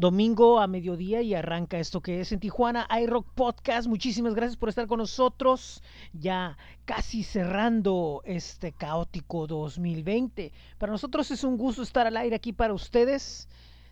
domingo 0.00 0.60
a 0.60 0.66
mediodía 0.66 1.20
y 1.20 1.34
arranca 1.34 1.78
esto 1.78 2.00
que 2.00 2.20
es 2.20 2.32
en 2.32 2.40
Tijuana 2.40 2.88
iRock 3.02 3.26
Podcast. 3.34 3.86
Muchísimas 3.86 4.34
gracias 4.34 4.56
por 4.56 4.70
estar 4.70 4.86
con 4.86 4.98
nosotros. 4.98 5.82
Ya 6.14 6.56
casi 6.86 7.22
cerrando 7.22 8.22
este 8.24 8.72
caótico 8.72 9.46
2020. 9.46 10.52
Para 10.78 10.92
nosotros 10.92 11.30
es 11.30 11.44
un 11.44 11.58
gusto 11.58 11.82
estar 11.82 12.06
al 12.06 12.16
aire 12.16 12.34
aquí 12.34 12.54
para 12.54 12.72
ustedes, 12.72 13.46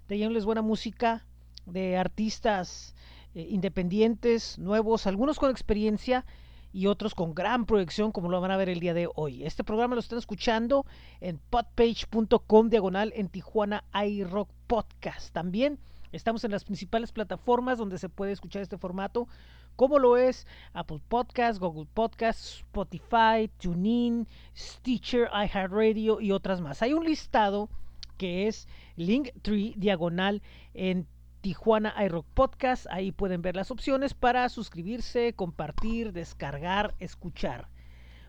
trayéndoles 0.07 0.47
buena 0.47 0.63
música 0.63 1.27
de 1.67 1.99
artistas 1.99 2.95
eh, 3.35 3.47
independientes, 3.51 4.59
nuevos, 4.59 5.07
algunos 5.07 5.39
con 5.39 5.51
experiencia 5.51 6.25
y 6.73 6.87
otros 6.87 7.15
con 7.15 7.35
gran 7.35 7.67
proyección 7.67 8.13
como 8.13 8.31
lo 8.31 8.41
van 8.41 8.51
a 8.51 8.57
ver 8.57 8.71
el 8.71 8.81
día 8.81 8.95
de 8.95 9.11
hoy. 9.15 9.45
Este 9.45 9.63
programa 9.63 9.95
lo 9.95 10.01
están 10.01 10.19
escuchando 10.19 10.87
en 11.21 11.39
podpage.com 11.51 12.71
diagonal 12.71 13.13
en 13.15 13.29
Tijuana 13.29 13.85
iRock 13.93 14.49
Podcast. 14.67 15.35
También 15.35 15.79
Estamos 16.13 16.45
en 16.45 16.51
las 16.51 16.65
principales 16.65 17.13
plataformas 17.13 17.79
donde 17.79 17.99
se 17.99 18.09
puede 18.09 18.33
escuchar 18.33 18.63
este 18.63 18.79
formato, 18.79 19.29
como 19.77 19.99
lo 19.99 20.17
es 20.17 20.47
Apple 20.73 21.01
Podcasts, 21.09 21.61
Google 21.61 21.87
Podcasts, 21.93 22.59
Spotify, 22.59 23.51
TuneIn, 23.59 24.27
Stitcher, 24.57 25.29
iHeartRadio 25.33 26.21
y 26.21 26.33
otras 26.33 26.61
más. 26.61 26.83
Hay 26.83 26.95
un 26.95 27.05
listado 27.05 27.69
que 28.17 28.49
es 28.49 28.67
Linktree 28.97 29.75
diagonal 29.77 30.43
en 30.75 31.07
Tijuana 31.41 31.95
iRock 32.05 32.27
Podcast. 32.35 32.87
Ahí 32.91 33.13
pueden 33.13 33.43
ver 33.43 33.55
las 33.55 33.71
opciones 33.71 34.15
para 34.15 34.49
suscribirse, 34.49 35.33
compartir, 35.35 36.13
descargar, 36.13 36.95
escuchar. 36.99 37.69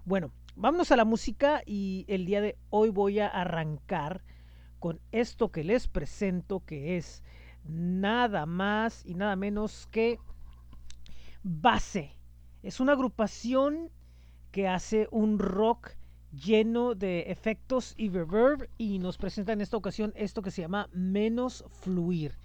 Bueno, 0.06 0.32
vámonos 0.56 0.92
a 0.92 0.96
la 0.96 1.06
música 1.06 1.64
y 1.66 2.06
el 2.08 2.26
día 2.26 2.42
de 2.42 2.58
hoy 2.70 2.90
voy 2.90 3.20
a 3.20 3.28
arrancar 3.28 4.22
con 4.80 5.00
esto 5.12 5.52
que 5.52 5.64
les 5.64 5.88
presento 5.88 6.64
que 6.66 6.98
es 6.98 7.24
nada 7.66 8.46
más 8.46 9.06
y 9.06 9.14
nada 9.14 9.36
menos 9.36 9.88
que 9.92 10.20
Base. 11.44 12.18
Es 12.64 12.80
una 12.80 12.92
agrupación 12.92 13.90
que 14.52 14.68
hace 14.68 15.08
un 15.12 15.40
rock 15.40 15.92
lleno 16.32 16.96
de 16.96 17.22
efectos 17.32 17.94
y 17.98 18.10
reverb 18.10 18.70
y 18.78 19.00
nos 19.00 19.18
presenta 19.18 19.54
en 19.54 19.62
esta 19.62 19.78
ocasión 19.78 20.12
esto 20.16 20.42
que 20.42 20.52
se 20.52 20.62
llama 20.62 20.90
Menos 20.92 21.64
Fluir. 21.82 22.36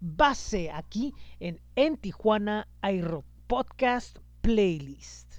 Base 0.00 0.70
aquí 0.70 1.14
en 1.40 1.60
En 1.76 1.96
Tijuana 1.96 2.68
iRock 2.82 3.24
Podcast 3.46 4.18
Playlist. 4.42 5.31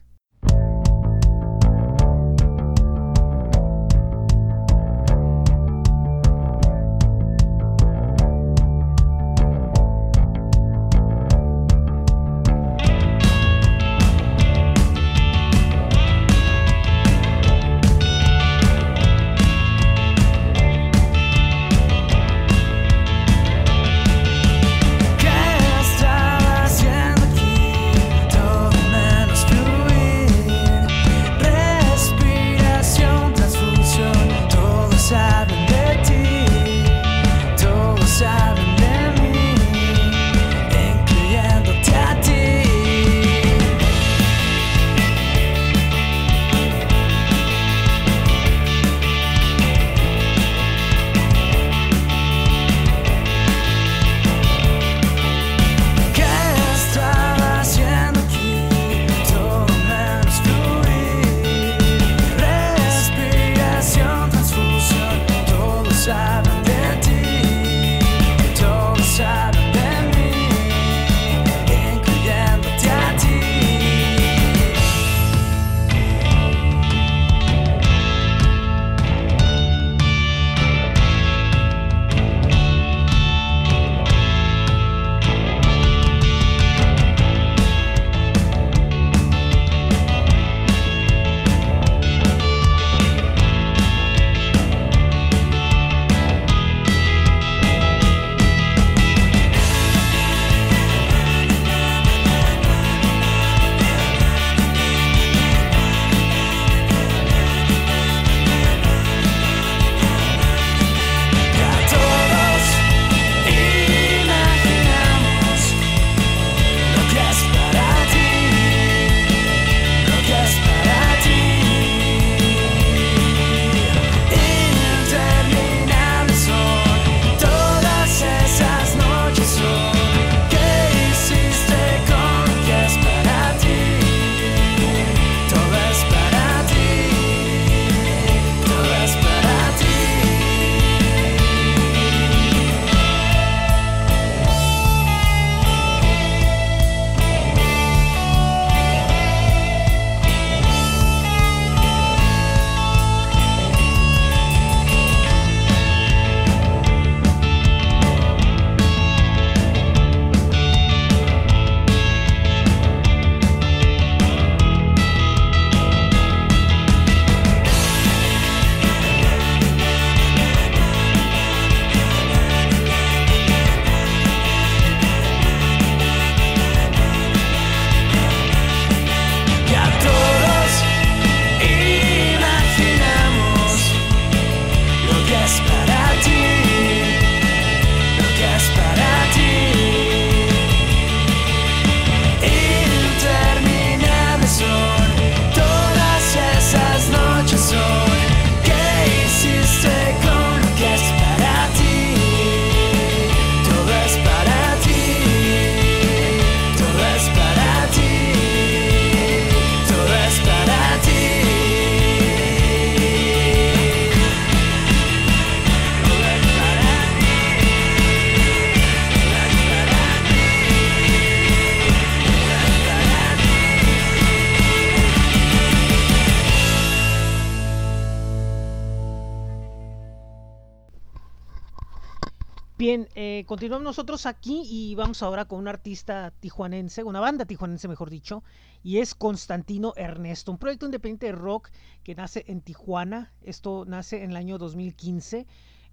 Eh, 233.44 233.46
continuamos 233.46 233.84
nosotros 233.84 234.26
aquí 234.26 234.64
y 234.66 234.96
vamos 234.96 235.22
ahora 235.22 235.46
con 235.46 235.60
un 235.60 235.68
artista 235.68 236.32
tijuanense, 236.40 237.04
una 237.04 237.20
banda 237.20 237.46
tijuanense 237.46 237.90
mejor 237.90 238.10
dicho, 238.10 238.42
y 238.84 239.00
es 239.00 239.16
Constantino 239.16 239.94
Ernesto, 239.98 240.52
un 240.52 240.58
proyecto 240.58 240.86
independiente 240.86 241.26
de 241.26 241.32
rock 241.34 241.70
que 242.04 242.16
nace 242.16 242.46
en 242.48 242.62
Tijuana. 242.62 243.34
Esto 243.42 243.84
nace 243.86 244.24
en 244.24 244.32
el 244.32 244.38
año 244.38 244.58
2015 244.58 245.46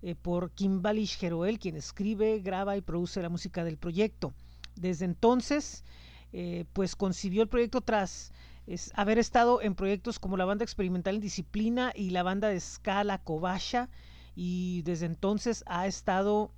eh, 0.02 0.14
por 0.14 0.52
Kimbalish 0.52 1.19
Jeroel, 1.19 1.58
quien 1.58 1.76
escribe, 1.76 2.38
graba 2.38 2.76
y 2.76 2.82
produce 2.82 3.20
la 3.20 3.29
música 3.29 3.64
del 3.64 3.79
proyecto. 3.79 4.32
Desde 4.76 5.05
entonces, 5.05 5.85
eh, 6.32 6.67
pues 6.73 6.94
concibió 6.94 7.43
el 7.43 7.49
proyecto 7.49 7.81
tras 7.81 8.32
haber 8.94 9.19
estado 9.19 9.61
en 9.61 9.75
proyectos 9.75 10.20
como 10.20 10.37
la 10.37 10.44
banda 10.44 10.62
experimental 10.62 11.17
en 11.17 11.20
disciplina 11.20 11.93
y 11.97 12.11
la 12.11 12.23
banda 12.23 12.49
de 12.49 12.56
escala 12.56 13.19
Cobasha 13.19 13.88
y 14.37 14.82
desde 14.82 15.06
entonces 15.06 15.64
ha 15.67 15.88
estado 15.88 16.52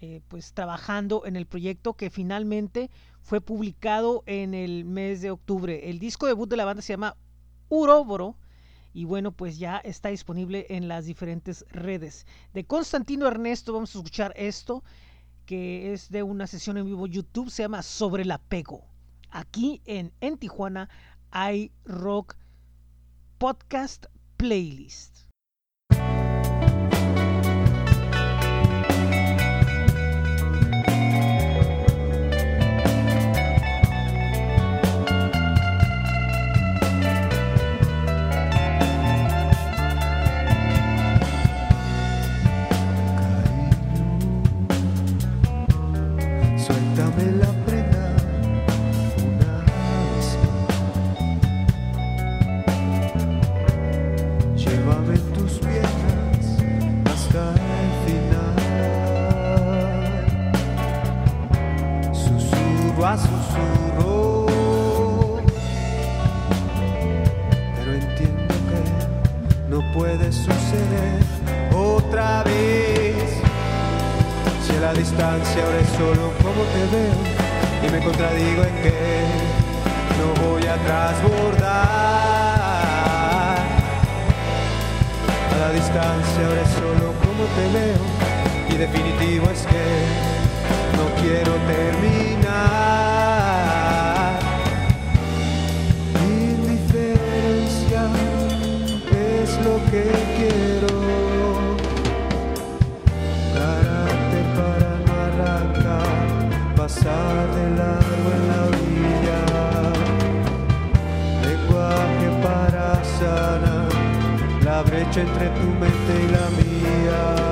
eh, 0.00 0.20
pues 0.28 0.52
trabajando 0.52 1.24
en 1.24 1.36
el 1.36 1.46
proyecto 1.46 1.94
que 1.94 2.10
finalmente 2.10 2.90
fue 3.22 3.40
publicado 3.40 4.22
en 4.26 4.54
el 4.54 4.84
mes 4.84 5.22
de 5.22 5.30
octubre. 5.30 5.88
El 5.88 5.98
disco 5.98 6.26
debut 6.26 6.48
de 6.48 6.56
la 6.56 6.64
banda 6.64 6.82
se 6.82 6.92
llama 6.92 7.16
Uroboro 7.68 8.36
y 8.92 9.04
bueno, 9.04 9.32
pues 9.32 9.58
ya 9.58 9.78
está 9.78 10.10
disponible 10.10 10.66
en 10.70 10.88
las 10.88 11.06
diferentes 11.06 11.64
redes. 11.70 12.26
De 12.54 12.64
Constantino 12.64 13.26
Ernesto 13.26 13.72
vamos 13.72 13.94
a 13.94 13.98
escuchar 13.98 14.32
esto 14.36 14.84
que 15.46 15.92
es 15.92 16.10
de 16.10 16.22
una 16.22 16.46
sesión 16.46 16.76
en 16.76 16.86
vivo 16.86 17.06
YouTube, 17.06 17.50
se 17.50 17.62
llama 17.62 17.82
Sobre 17.82 18.24
el 18.24 18.30
apego. 18.32 18.84
Aquí 19.30 19.80
en, 19.86 20.12
en 20.20 20.36
Tijuana 20.36 20.90
hay 21.30 21.72
rock 21.84 22.36
podcast 23.38 24.06
playlist. 24.36 25.15
Ahora 75.62 75.78
es 75.80 75.88
solo 75.90 76.32
como 76.42 76.62
te 76.74 76.82
veo 76.96 77.18
y 77.86 77.90
me 77.92 78.00
contradigo 78.04 78.64
en 78.64 78.74
que 78.82 78.94
no 80.18 80.48
voy 80.48 80.62
a 80.66 80.76
transbordar. 80.84 81.86
A 85.52 85.58
la 85.60 85.72
distancia 85.72 86.46
ahora 86.46 86.62
es 86.62 86.70
solo 86.70 87.12
como 87.20 87.44
te 87.56 87.64
veo 87.78 88.04
y 88.70 88.76
definitivo 88.78 89.46
es 89.50 89.62
que 89.66 89.84
no 90.96 91.04
quiero 91.22 91.52
terminar. 91.66 92.85
Lo 99.64 99.76
que 99.90 100.04
quiero. 100.36 100.96
pasar 106.86 107.54
de 107.56 107.70
largo 107.80 108.28
en 108.36 108.42
la 108.50 108.60
orilla. 108.70 109.40
Lenguaje 111.48 112.28
para 112.44 113.02
sanar 113.18 113.88
la 114.64 114.82
brecha 114.82 115.20
entre 115.22 115.48
tu 115.48 115.66
mente 115.80 116.12
y 116.24 116.28
la 116.36 116.46
mía. 116.58 117.45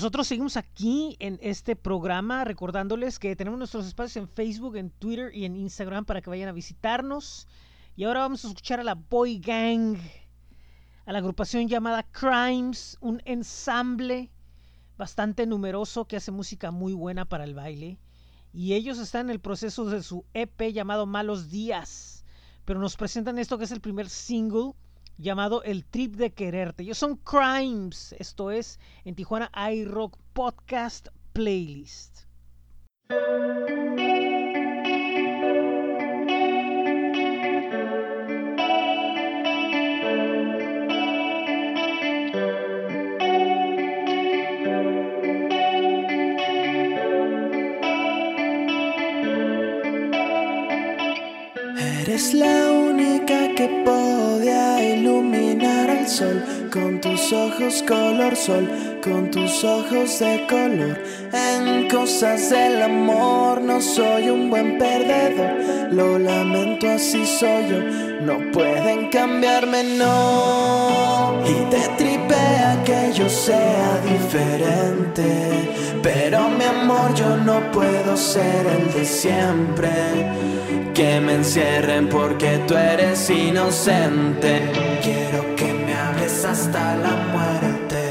Nosotros 0.00 0.28
seguimos 0.28 0.56
aquí 0.56 1.14
en 1.18 1.38
este 1.42 1.76
programa 1.76 2.42
recordándoles 2.44 3.18
que 3.18 3.36
tenemos 3.36 3.58
nuestros 3.58 3.86
espacios 3.86 4.16
en 4.16 4.28
Facebook, 4.30 4.76
en 4.76 4.88
Twitter 4.88 5.30
y 5.34 5.44
en 5.44 5.56
Instagram 5.56 6.06
para 6.06 6.22
que 6.22 6.30
vayan 6.30 6.48
a 6.48 6.52
visitarnos. 6.52 7.46
Y 7.96 8.04
ahora 8.04 8.20
vamos 8.20 8.42
a 8.42 8.48
escuchar 8.48 8.80
a 8.80 8.82
la 8.82 8.94
Boy 8.94 9.40
Gang, 9.40 9.98
a 11.04 11.12
la 11.12 11.18
agrupación 11.18 11.68
llamada 11.68 12.02
Crimes, 12.02 12.96
un 13.02 13.20
ensamble 13.26 14.30
bastante 14.96 15.44
numeroso 15.44 16.06
que 16.06 16.16
hace 16.16 16.30
música 16.30 16.70
muy 16.70 16.94
buena 16.94 17.26
para 17.26 17.44
el 17.44 17.54
baile. 17.54 17.98
Y 18.54 18.72
ellos 18.72 18.98
están 18.98 19.26
en 19.26 19.32
el 19.32 19.40
proceso 19.40 19.84
de 19.84 20.02
su 20.02 20.24
EP 20.32 20.72
llamado 20.72 21.04
Malos 21.04 21.50
Días. 21.50 22.24
Pero 22.64 22.80
nos 22.80 22.96
presentan 22.96 23.38
esto 23.38 23.58
que 23.58 23.64
es 23.64 23.70
el 23.70 23.82
primer 23.82 24.08
single 24.08 24.72
llamado 25.20 25.62
El 25.62 25.84
Trip 25.84 26.16
de 26.16 26.32
Quererte. 26.32 26.82
Ellos 26.82 26.98
son 26.98 27.16
Crimes. 27.16 28.14
Esto 28.18 28.50
es 28.50 28.80
en 29.04 29.14
Tijuana 29.14 29.50
iRock 29.72 30.16
Podcast 30.32 31.08
Playlist. 31.32 32.20
Eres 52.02 52.34
la 52.34 52.89
con 56.72 57.00
tus 57.00 57.32
ojos 57.32 57.84
color 57.86 58.34
sol, 58.34 58.68
con 59.00 59.30
tus 59.30 59.62
ojos 59.62 60.18
de 60.18 60.44
color. 60.48 60.98
En 61.32 61.88
cosas 61.88 62.50
del 62.50 62.82
amor 62.82 63.60
no 63.60 63.80
soy 63.80 64.28
un 64.28 64.50
buen 64.50 64.76
perdedor, 64.76 65.92
lo 65.92 66.18
lamento 66.18 66.90
así 66.90 67.24
soy 67.24 67.68
yo, 67.68 67.80
no 68.22 68.50
pueden 68.50 69.08
cambiarme 69.10 69.84
no. 69.84 71.42
Y 71.46 71.70
te 71.70 71.88
tripea 71.96 72.82
que 72.84 73.12
yo 73.12 73.28
sea 73.28 74.00
diferente, 74.02 75.70
pero 76.02 76.48
mi 76.48 76.64
amor 76.64 77.14
yo 77.14 77.36
no 77.36 77.70
puedo 77.70 78.16
ser 78.16 78.66
el 78.66 78.92
de 78.92 79.04
siempre 79.04 79.90
que 80.92 81.20
me 81.20 81.34
encierren 81.34 82.08
porque 82.08 82.60
tú 82.66 82.74
eres 82.74 83.30
inocente. 83.30 84.60
Quiero 85.02 85.49
hasta 86.50 86.96
la 86.96 87.14
muerte. 87.32 88.04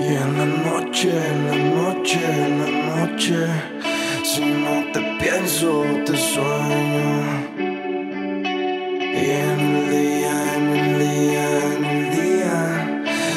Y 0.00 0.08
en 0.22 0.30
la 0.38 0.46
noche, 0.68 1.10
en 1.32 1.40
la 1.50 1.58
noche, 1.80 2.20
en 2.46 2.52
la 2.62 2.70
noche, 2.96 3.38
si 4.22 4.44
no 4.64 4.74
te 4.92 5.00
pienso, 5.20 5.84
te 6.04 6.14
sueño. 6.16 7.08
Y 9.20 9.24
en 9.48 9.60
el 9.76 9.90
día, 9.96 10.36
en 10.56 10.64
el 10.80 10.90
día, 11.06 11.48
en 11.74 11.84
el 11.96 12.04
día, 12.18 12.56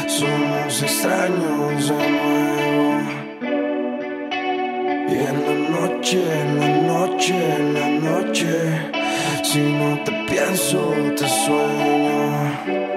somos 0.07 0.83
extraños 0.83 1.89
de 1.89 2.03
nuevo. 2.17 2.87
Y 5.13 5.15
en 5.29 5.37
la 5.47 5.55
noche, 5.75 6.19
en 6.41 6.59
la 6.59 6.71
noche, 6.93 7.35
en 7.59 7.73
la 7.73 7.87
noche, 8.09 8.51
si 9.41 9.59
no 9.79 10.03
te 10.03 10.11
pienso, 10.29 10.79
te 11.17 11.27
sueño. 11.27 12.88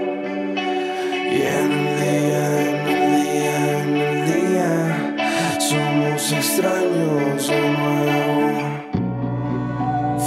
Y 1.33 1.41
el 1.41 1.71
día, 1.99 2.45
en 2.69 2.85
día, 3.25 3.79
en 3.79 4.27
día, 4.27 5.59
somos 5.59 6.31
extraños. 6.31 7.51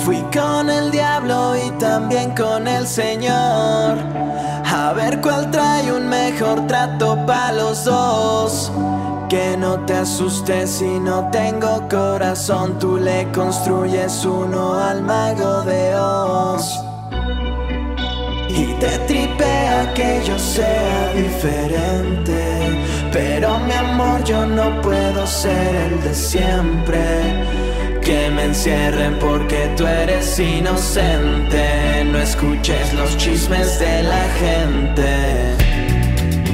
Fui 0.04 0.20
con 0.34 0.68
el 0.68 0.90
diablo 0.90 1.56
y 1.56 1.70
también 1.78 2.34
con 2.36 2.68
el 2.68 2.88
Señor. 2.88 4.00
A 4.66 4.94
ver 4.96 5.22
cuál 5.22 5.52
trae 5.52 5.94
un 5.94 6.10
mejor 6.10 6.66
trato 6.66 7.24
para 7.28 7.52
los 7.52 7.86
dos. 7.86 8.72
Que 9.30 9.56
no 9.58 9.86
te 9.86 9.94
asustes 9.94 10.72
si 10.72 11.00
no 11.00 11.30
tengo 11.30 11.88
corazón, 11.88 12.80
tú 12.80 12.98
le 12.98 13.32
construyes 13.32 14.26
uno 14.26 14.74
al 14.74 15.04
mago 15.04 15.62
de 15.62 15.96
Oz. 15.96 16.95
Te 18.80 18.98
tripea 19.08 19.94
que 19.94 20.22
yo 20.26 20.38
sea 20.38 21.14
diferente, 21.16 22.40
pero 23.12 23.58
mi 23.60 23.72
amor 23.72 24.24
yo 24.26 24.46
no 24.46 24.82
puedo 24.82 25.26
ser 25.26 25.76
el 25.76 26.02
de 26.02 26.14
siempre. 26.14 27.00
Que 28.02 28.30
me 28.30 28.44
encierren 28.46 29.18
porque 29.20 29.74
tú 29.78 29.88
eres 29.88 30.38
inocente, 30.38 32.04
no 32.12 32.20
escuches 32.20 32.94
los 32.94 33.18
chismes 33.18 33.80
de 33.80 34.04
la 34.04 34.24
gente. 34.40 35.56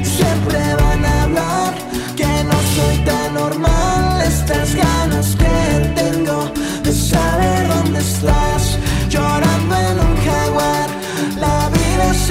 Siempre 0.03 0.59
van 0.75 1.03
a 1.03 1.23
hablar 1.23 1.73
que 2.15 2.43
no 2.45 2.57
soy 2.75 2.97
tan 3.03 3.33
normal. 3.33 4.21
Estas 4.21 4.75
ganas 4.75 5.35
que 5.35 6.01
tengo 6.01 6.51
de 6.83 6.93
saber 6.93 7.67
dónde 7.67 7.99
estás, 7.99 8.77
llorando 9.09 9.75
en 9.75 9.99
un 9.99 10.10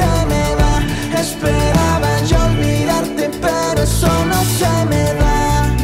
se 0.01 0.27
me 0.33 0.45
va, 0.61 0.75
esperaba 1.21 2.11
yo 2.29 2.39
olvidarte, 2.51 3.31
pero 3.45 3.83
eso 3.83 4.13
no 4.33 4.41
se 4.59 4.73
me 4.91 5.05
da. 5.21 5.75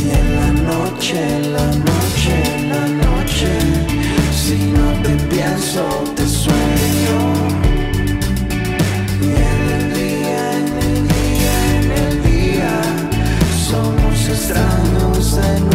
Y 0.00 0.04
en 0.20 0.28
la 0.38 0.50
noche, 0.70 1.16
en 1.36 1.52
la 1.52 1.66
noche, 1.88 2.32
en 2.54 2.68
la 2.74 2.84
noche, 3.06 3.50
si 4.42 4.56
no 4.76 4.86
te 5.04 5.12
pienso, 5.32 5.82
te 6.16 6.26
sueño. 6.26 7.18
Y 9.26 9.30
en 9.50 9.60
el 9.76 9.84
día, 9.98 10.42
en 10.60 10.68
el 10.86 10.98
día, 11.14 11.56
en 11.78 11.86
el 12.04 12.14
día, 12.30 12.72
somos 13.68 14.16
extraños 14.34 15.36
de 15.36 15.69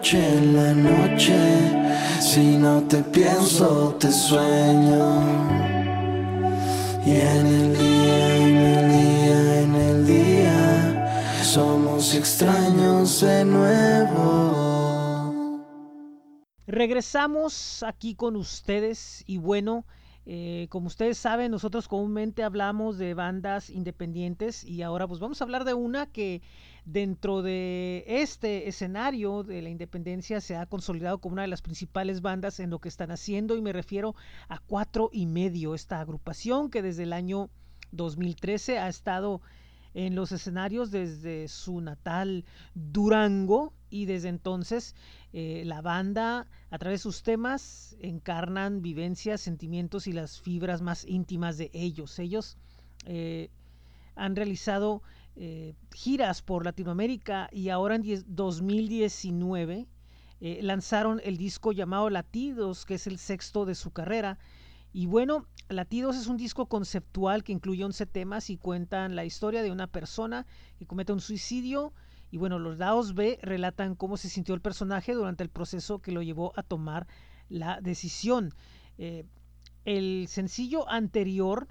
noche, 0.00 0.38
en 0.38 0.56
la 0.56 0.72
noche, 0.72 1.36
si 2.22 2.56
no 2.56 2.82
te 2.84 3.02
pienso, 3.02 3.94
te 4.00 4.10
sueño. 4.10 5.20
Y 7.04 7.10
en 7.20 7.46
el 7.46 7.76
día, 7.76 8.36
en 8.36 8.56
el 8.56 8.88
día, 8.88 9.60
en 9.60 9.74
el 9.74 10.06
día, 10.06 11.42
somos 11.42 12.14
extraños 12.14 13.20
de 13.20 13.44
nuevo. 13.44 14.86
Regresamos 16.66 17.82
aquí 17.82 18.14
con 18.14 18.36
ustedes 18.36 19.22
y 19.26 19.36
bueno, 19.36 19.84
eh, 20.24 20.68
como 20.70 20.86
ustedes 20.86 21.18
saben, 21.18 21.50
nosotros 21.50 21.88
comúnmente 21.88 22.42
hablamos 22.42 22.96
de 22.96 23.12
bandas 23.12 23.68
independientes 23.68 24.64
y 24.64 24.80
ahora 24.80 25.06
pues 25.06 25.20
vamos 25.20 25.42
a 25.42 25.44
hablar 25.44 25.64
de 25.64 25.74
una 25.74 26.06
que 26.06 26.40
dentro 26.92 27.42
de 27.42 28.04
este 28.06 28.68
escenario 28.68 29.44
de 29.44 29.62
la 29.62 29.68
independencia 29.68 30.40
se 30.40 30.56
ha 30.56 30.66
consolidado 30.66 31.18
como 31.18 31.34
una 31.34 31.42
de 31.42 31.48
las 31.48 31.62
principales 31.62 32.20
bandas 32.20 32.58
en 32.58 32.70
lo 32.70 32.80
que 32.80 32.88
están 32.88 33.12
haciendo 33.12 33.56
y 33.56 33.62
me 33.62 33.72
refiero 33.72 34.16
a 34.48 34.58
cuatro 34.58 35.08
y 35.12 35.26
medio, 35.26 35.74
esta 35.74 36.00
agrupación 36.00 36.68
que 36.68 36.82
desde 36.82 37.04
el 37.04 37.12
año 37.12 37.48
2013 37.92 38.78
ha 38.78 38.88
estado 38.88 39.40
en 39.94 40.14
los 40.14 40.32
escenarios 40.32 40.90
desde 40.90 41.48
su 41.48 41.80
natal 41.80 42.44
Durango 42.74 43.72
y 43.88 44.06
desde 44.06 44.28
entonces 44.28 44.94
eh, 45.32 45.62
la 45.66 45.82
banda 45.82 46.48
a 46.70 46.78
través 46.78 47.00
de 47.00 47.02
sus 47.02 47.22
temas 47.22 47.96
encarnan 48.00 48.82
vivencias, 48.82 49.40
sentimientos 49.40 50.06
y 50.06 50.12
las 50.12 50.40
fibras 50.40 50.82
más 50.82 51.04
íntimas 51.04 51.56
de 51.56 51.70
ellos. 51.72 52.18
Ellos 52.18 52.56
eh, 53.04 53.50
han 54.14 54.36
realizado 54.36 55.02
eh, 55.36 55.74
giras 55.94 56.42
por 56.42 56.64
Latinoamérica 56.64 57.48
y 57.52 57.68
ahora 57.68 57.96
en 57.96 58.24
2019 58.26 59.88
lanzaron 60.62 61.20
el 61.22 61.36
disco 61.36 61.72
llamado 61.72 62.08
Latidos, 62.08 62.86
que 62.86 62.94
es 62.94 63.06
el 63.06 63.18
sexto 63.18 63.66
de 63.66 63.74
su 63.74 63.90
carrera. 63.90 64.38
Y 64.92 65.06
bueno, 65.06 65.46
Latidos 65.68 66.16
es 66.16 66.26
un 66.26 66.36
disco 66.36 66.66
conceptual 66.66 67.44
que 67.44 67.52
incluye 67.52 67.84
11 67.84 68.06
temas 68.06 68.50
y 68.50 68.56
cuentan 68.56 69.14
la 69.14 69.24
historia 69.24 69.62
de 69.62 69.70
una 69.70 69.86
persona 69.86 70.46
que 70.78 70.86
comete 70.86 71.12
un 71.12 71.20
suicidio. 71.20 71.92
Y 72.32 72.38
bueno, 72.38 72.58
los 72.58 72.78
lados 72.78 73.14
B 73.14 73.38
relatan 73.42 73.94
cómo 73.94 74.16
se 74.16 74.28
sintió 74.28 74.54
el 74.54 74.60
personaje 74.60 75.14
durante 75.14 75.44
el 75.44 75.48
proceso 75.48 76.00
que 76.00 76.10
lo 76.10 76.22
llevó 76.22 76.52
a 76.56 76.64
tomar 76.64 77.06
la 77.48 77.80
decisión. 77.80 78.52
Eh, 78.98 79.26
el 79.84 80.26
sencillo 80.28 80.88
anterior, 80.88 81.68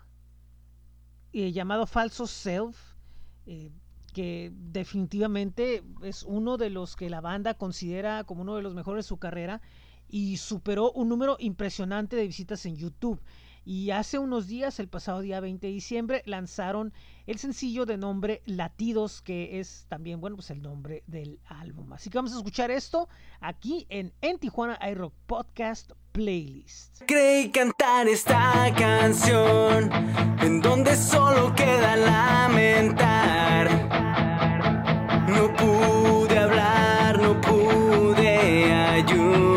eh, 1.34 1.51
llamado 1.51 1.86
Falso 1.86 2.25
Self, 2.25 2.88
eh, 3.51 3.72
que 4.13 4.51
definitivamente 4.53 5.84
es 6.03 6.22
uno 6.22 6.58
de 6.58 6.70
los 6.70 6.96
que 6.96 7.10
la 7.10 7.20
banda 7.20 7.56
considera 7.56 8.24
como 8.24 8.44
uno 8.44 8.56
de 8.56 8.62
los 8.62 8.75
mejores 8.75 9.06
de 9.06 9.10
su 9.10 9.18
carrera 9.18 9.60
y 10.08 10.38
superó 10.38 10.91
un 10.91 11.10
número 11.10 11.36
impresionante 11.39 12.15
de 12.15 12.27
visitas 12.27 12.63
en 12.68 12.75
YouTube. 12.75 13.20
Y 13.65 13.89
hace 13.89 14.20
unos 14.20 14.48
días, 14.48 14.79
el 14.79 14.88
pasado 14.88 15.22
día 15.22 15.39
20 15.39 15.65
de 15.65 15.74
diciembre, 15.74 16.22
lanzaron 16.25 16.94
el 17.25 17.39
sencillo 17.39 17.88
de 17.88 17.98
nombre 17.98 18.44
Latidos, 18.46 19.24
que 19.24 19.60
es 19.60 19.88
también, 19.89 20.22
bueno, 20.22 20.36
pues 20.36 20.51
el 20.51 20.62
nombre 20.62 21.03
del 21.08 21.39
álbum. 21.46 21.91
Así 21.94 22.12
que 22.12 22.20
vamos 22.20 22.34
a 22.34 22.38
escuchar 22.38 22.70
esto 22.70 23.10
aquí 23.39 23.88
en 23.89 24.13
En 24.22 24.38
Tijuana 24.38 24.77
iRock 24.91 25.13
Podcast 25.25 25.91
Playlist. 26.12 27.04
Creí 27.08 27.50
cantar 27.50 28.08
esta 28.08 28.74
canción 28.78 29.89
en 30.42 30.62
donde 30.62 30.96
solo 30.96 31.54
queda 31.56 31.96
lamentar. 31.96 33.70
No 35.28 35.54
pude 35.56 36.38
hablar, 36.38 37.20
no 37.22 37.39
pude 37.42 38.74
ayudar. 38.74 39.49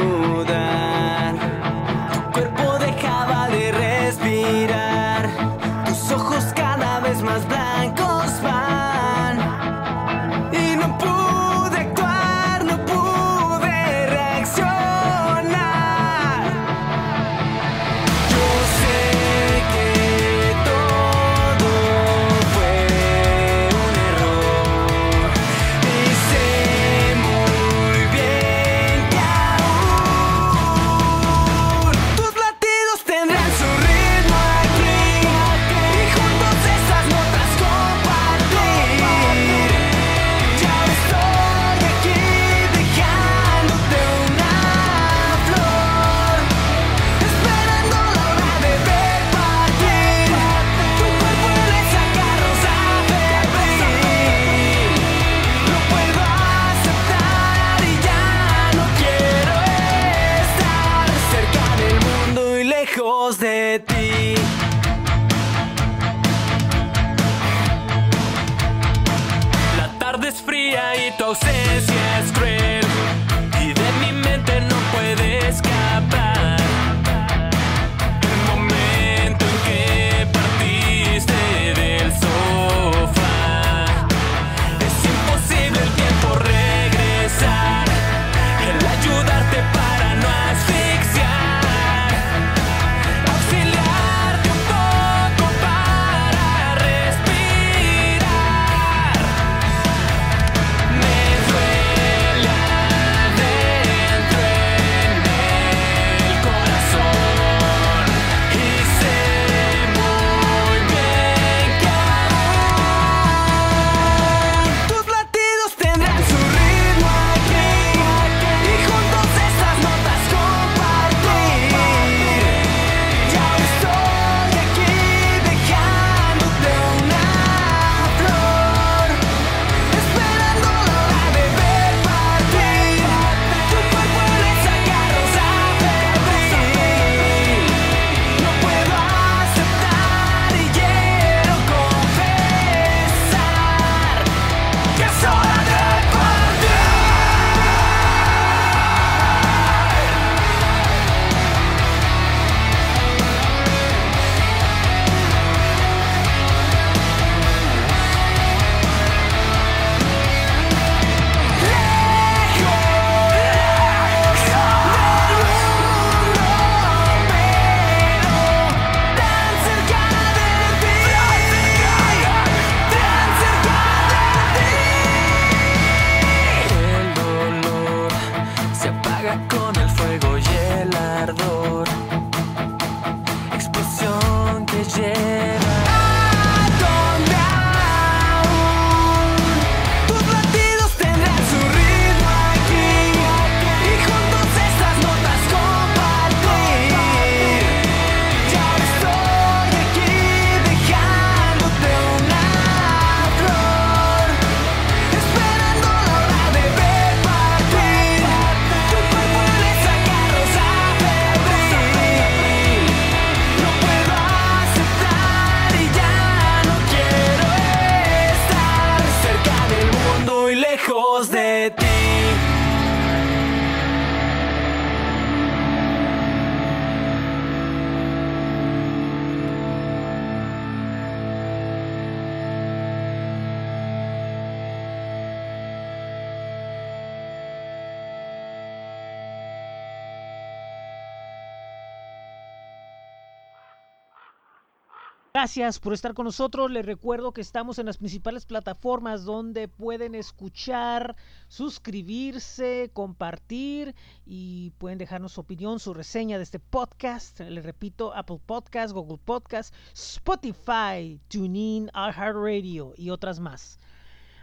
Gracias 245.54 245.80
por 245.80 245.92
estar 245.92 246.14
con 246.14 246.24
nosotros. 246.24 246.70
Les 246.70 246.86
recuerdo 246.86 247.32
que 247.32 247.42
estamos 247.42 247.78
en 247.78 247.84
las 247.84 247.98
principales 247.98 248.46
plataformas 248.46 249.24
donde 249.24 249.68
pueden 249.68 250.14
escuchar, 250.14 251.14
suscribirse, 251.46 252.90
compartir 252.94 253.94
y 254.24 254.70
pueden 254.78 254.96
dejarnos 254.96 255.32
su 255.32 255.42
opinión, 255.42 255.78
su 255.78 255.92
reseña 255.92 256.38
de 256.38 256.44
este 256.44 256.58
podcast. 256.58 257.40
Les 257.40 257.66
repito, 257.66 258.14
Apple 258.14 258.40
Podcast, 258.46 258.94
Google 258.94 259.18
Podcast, 259.22 259.74
Spotify, 259.92 261.20
TuneIn, 261.28 261.90
iHeartRadio 261.94 262.94
y 262.96 263.10
otras 263.10 263.38
más. 263.38 263.78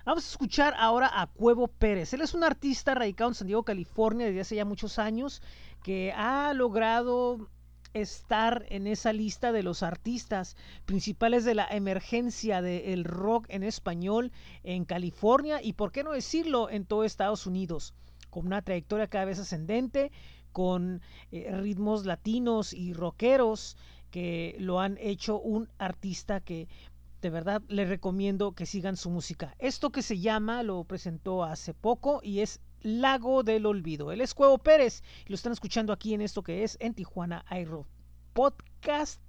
Vamos 0.05 0.27
a 0.27 0.29
escuchar 0.29 0.75
ahora 0.77 1.09
a 1.11 1.25
Cuevo 1.25 1.69
Pérez. 1.69 2.13
Él 2.13 2.21
es 2.21 2.35
un 2.35 2.43
artista 2.43 2.93
radicado 2.93 3.31
en 3.31 3.35
San 3.35 3.47
Diego, 3.47 3.63
California, 3.63 4.27
desde 4.27 4.41
hace 4.41 4.55
ya 4.57 4.65
muchos 4.65 4.99
años, 4.99 5.41
que 5.81 6.13
ha 6.15 6.53
logrado 6.53 7.49
estar 7.93 8.65
en 8.69 8.87
esa 8.87 9.13
lista 9.13 9.51
de 9.51 9.63
los 9.63 9.83
artistas 9.83 10.55
principales 10.85 11.45
de 11.45 11.55
la 11.55 11.67
emergencia 11.69 12.61
del 12.61 13.03
rock 13.03 13.45
en 13.49 13.63
español 13.63 14.31
en 14.63 14.85
California 14.85 15.61
y, 15.61 15.73
por 15.73 15.91
qué 15.91 16.03
no 16.03 16.11
decirlo, 16.11 16.69
en 16.69 16.85
todo 16.85 17.03
Estados 17.03 17.47
Unidos, 17.47 17.93
con 18.29 18.45
una 18.47 18.61
trayectoria 18.61 19.07
cada 19.07 19.25
vez 19.25 19.39
ascendente, 19.39 20.11
con 20.51 21.01
eh, 21.31 21.49
ritmos 21.55 22.05
latinos 22.05 22.73
y 22.73 22.93
rockeros 22.93 23.77
que 24.11 24.55
lo 24.59 24.79
han 24.79 24.97
hecho 24.99 25.39
un 25.39 25.69
artista 25.77 26.39
que 26.39 26.67
de 27.21 27.29
verdad 27.29 27.61
les 27.67 27.89
recomiendo 27.89 28.53
que 28.53 28.65
sigan 28.65 28.97
su 28.97 29.09
música. 29.09 29.55
Esto 29.59 29.91
que 29.91 30.01
se 30.01 30.19
llama, 30.19 30.63
lo 30.63 30.83
presentó 30.85 31.43
hace 31.43 31.73
poco 31.73 32.21
y 32.23 32.39
es 32.39 32.61
Lago 32.81 33.43
del 33.43 33.65
Olvido. 33.65 34.11
Él 34.11 34.21
es 34.21 34.33
Cuevo 34.33 34.57
Pérez 34.57 35.03
y 35.25 35.29
lo 35.29 35.35
están 35.35 35.53
escuchando 35.53 35.93
aquí 35.93 36.13
en 36.13 36.21
esto 36.21 36.43
que 36.43 36.63
es 36.63 36.77
en 36.79 36.93
Tijuana 36.93 37.45
iRock 37.51 37.87
Podcast 38.33 39.21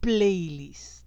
Playlist. 0.00 1.03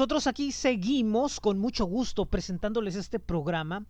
Nosotros 0.00 0.26
aquí 0.26 0.50
seguimos 0.50 1.40
con 1.40 1.58
mucho 1.58 1.84
gusto 1.84 2.24
presentándoles 2.24 2.96
este 2.96 3.20
programa 3.20 3.84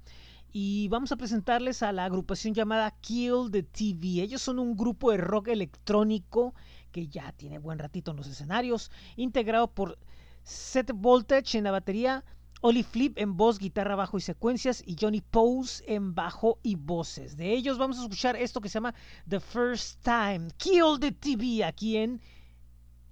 y 0.51 0.89
vamos 0.89 1.13
a 1.13 1.17
presentarles 1.17 1.85
a 1.85 1.93
la 1.93 2.05
agrupación 2.05 2.53
llamada 2.53 2.91
Kill 3.01 3.49
the 3.53 3.63
TV. 3.63 4.21
Ellos 4.21 4.43
son 4.43 4.59
un 4.59 4.77
grupo 4.77 5.13
de 5.13 5.19
rock 5.19 5.47
electrónico 5.47 6.53
que 6.91 7.07
ya 7.07 7.31
tiene 7.31 7.61
buen 7.61 7.79
ratito 7.79 8.11
en 8.11 8.17
los 8.17 8.27
escenarios, 8.27 8.91
integrado 9.15 9.73
por 9.73 10.01
Seth 10.43 10.91
Voltage 10.93 11.57
en 11.57 11.63
la 11.63 11.71
batería, 11.71 12.25
Oli 12.61 12.83
Flip 12.83 13.17
en 13.17 13.37
voz, 13.37 13.61
guitarra, 13.61 13.95
bajo 13.95 14.19
y 14.19 14.21
secuencias 14.21 14.83
y 14.85 14.97
Johnny 15.01 15.21
Pose 15.21 15.85
en 15.87 16.17
bajo 16.17 16.59
y 16.65 16.75
voces. 16.75 17.37
De 17.37 17.53
ellos 17.53 17.79
vamos 17.79 18.01
a 18.01 18.03
escuchar 18.03 18.35
esto 18.35 18.61
que 18.61 18.69
se 18.69 18.75
llama 18.75 18.97
The 19.29 19.39
First 19.39 20.03
Time, 20.03 20.49
Kill 20.57 20.99
the 20.99 21.13
TV, 21.13 21.63
aquí 21.63 21.99
en, 21.99 22.21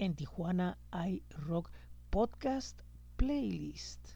en 0.00 0.16
Tijuana 0.16 0.76
iRock 0.92 1.70
Podcast 2.10 2.87
Playlist. 3.18 4.14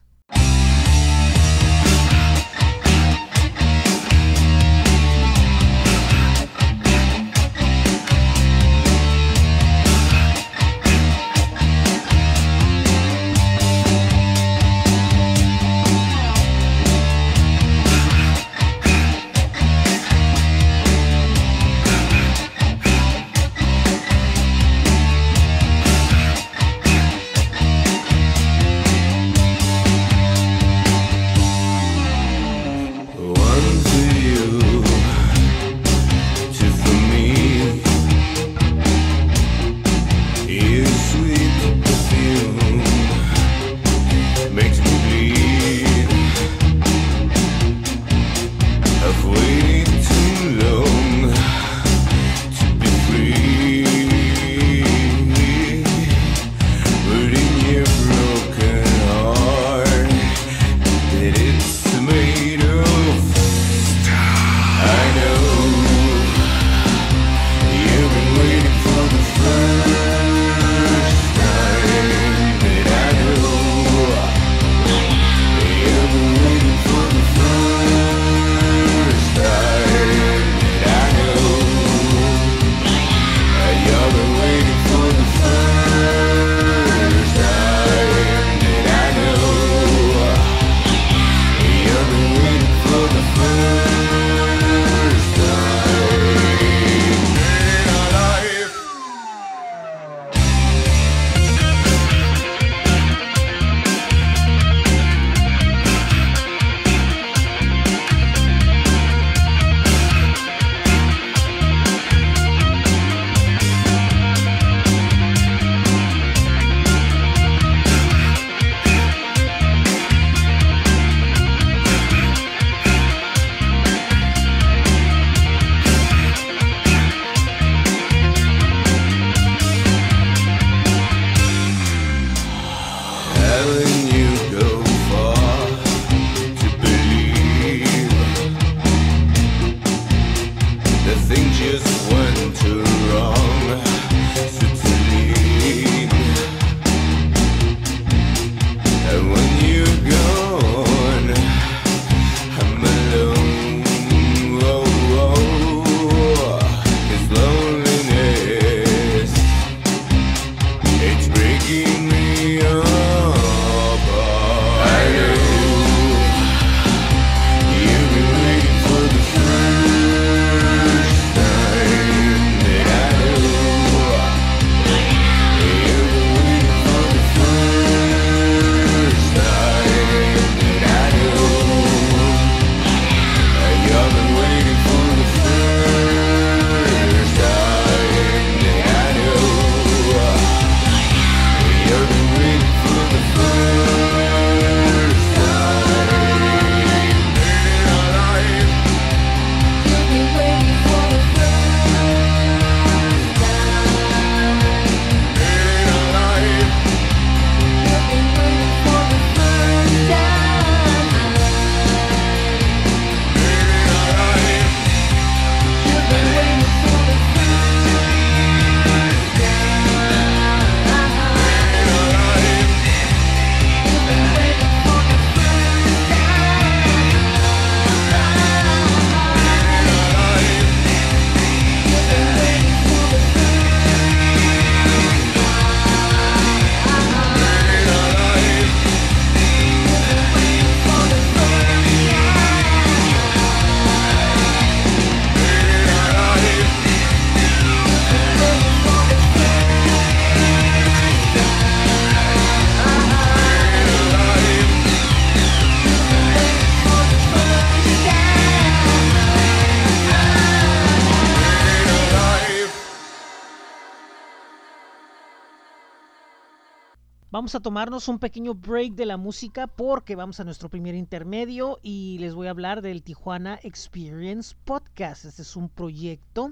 A 267.55 267.59
tomarnos 267.59 268.07
un 268.07 268.17
pequeño 268.17 268.55
break 268.55 268.93
de 268.93 269.05
la 269.05 269.15
música 269.15 269.67
porque 269.67 270.15
vamos 270.15 270.39
a 270.39 270.43
nuestro 270.43 270.69
primer 270.69 270.95
intermedio 270.95 271.79
y 271.83 272.17
les 272.17 272.33
voy 272.33 272.47
a 272.47 272.49
hablar 272.49 272.81
del 272.81 273.03
Tijuana 273.03 273.59
Experience 273.61 274.55
Podcast. 274.63 275.25
Este 275.25 275.43
es 275.43 275.55
un 275.55 275.69
proyecto 275.69 276.51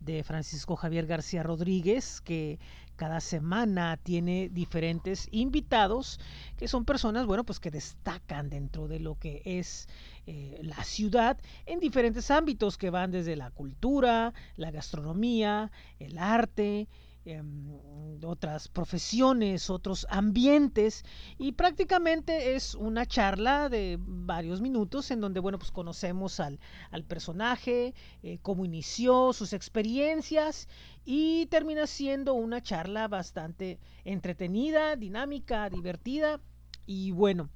de 0.00 0.24
Francisco 0.24 0.74
Javier 0.74 1.06
García 1.06 1.42
Rodríguez 1.42 2.22
que 2.22 2.58
cada 2.96 3.20
semana 3.20 3.98
tiene 3.98 4.48
diferentes 4.48 5.28
invitados 5.32 6.18
que 6.56 6.66
son 6.66 6.86
personas, 6.86 7.26
bueno, 7.26 7.44
pues 7.44 7.60
que 7.60 7.70
destacan 7.70 8.48
dentro 8.48 8.88
de 8.88 9.00
lo 9.00 9.18
que 9.18 9.42
es 9.44 9.86
eh, 10.26 10.58
la 10.62 10.82
ciudad 10.84 11.36
en 11.66 11.78
diferentes 11.78 12.30
ámbitos 12.30 12.78
que 12.78 12.88
van 12.88 13.10
desde 13.10 13.36
la 13.36 13.50
cultura, 13.50 14.32
la 14.56 14.70
gastronomía, 14.70 15.70
el 15.98 16.16
arte, 16.16 16.88
em, 17.26 17.78
otras 18.24 18.68
profesiones, 18.68 19.68
otros 19.68 20.06
ambientes 20.10 21.04
y 21.38 21.52
prácticamente 21.52 22.54
es 22.56 22.74
una 22.74 23.04
charla 23.06 23.68
de 23.68 23.98
varios 24.00 24.60
minutos 24.60 25.10
en 25.10 25.20
donde, 25.20 25.40
bueno, 25.40 25.58
pues 25.58 25.70
conocemos 25.70 26.40
al, 26.40 26.58
al 26.90 27.04
personaje, 27.04 27.94
eh, 28.22 28.38
cómo 28.42 28.64
inició, 28.64 29.32
sus 29.32 29.52
experiencias 29.52 30.68
y 31.04 31.46
termina 31.46 31.86
siendo 31.86 32.34
una 32.34 32.62
charla 32.62 33.08
bastante 33.08 33.78
entretenida, 34.04 34.96
dinámica, 34.96 35.68
divertida 35.68 36.40
y 36.86 37.10
bueno. 37.10 37.50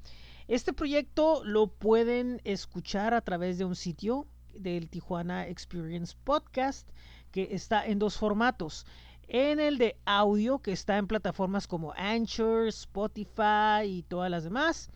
Este 0.48 0.72
proyecto 0.72 1.42
lo 1.44 1.68
pueden 1.68 2.40
escuchar 2.44 3.14
a 3.14 3.20
través 3.20 3.56
de 3.56 3.64
un 3.64 3.76
sitio 3.76 4.26
del 4.54 4.90
Tijuana 4.90 5.46
Experience 5.46 6.16
Podcast 6.24 6.88
que 7.30 7.48
está 7.52 7.86
en 7.86 7.98
dos 7.98 8.16
formatos. 8.16 8.86
En 9.32 9.60
el 9.60 9.78
de 9.78 9.96
audio 10.06 10.58
que 10.58 10.72
está 10.72 10.96
en 10.96 11.06
plataformas 11.06 11.68
como 11.68 11.92
Anchor, 11.92 12.66
Spotify 12.66 13.84
y 13.86 14.02
todas 14.02 14.28
las 14.28 14.42
demás. 14.42 14.90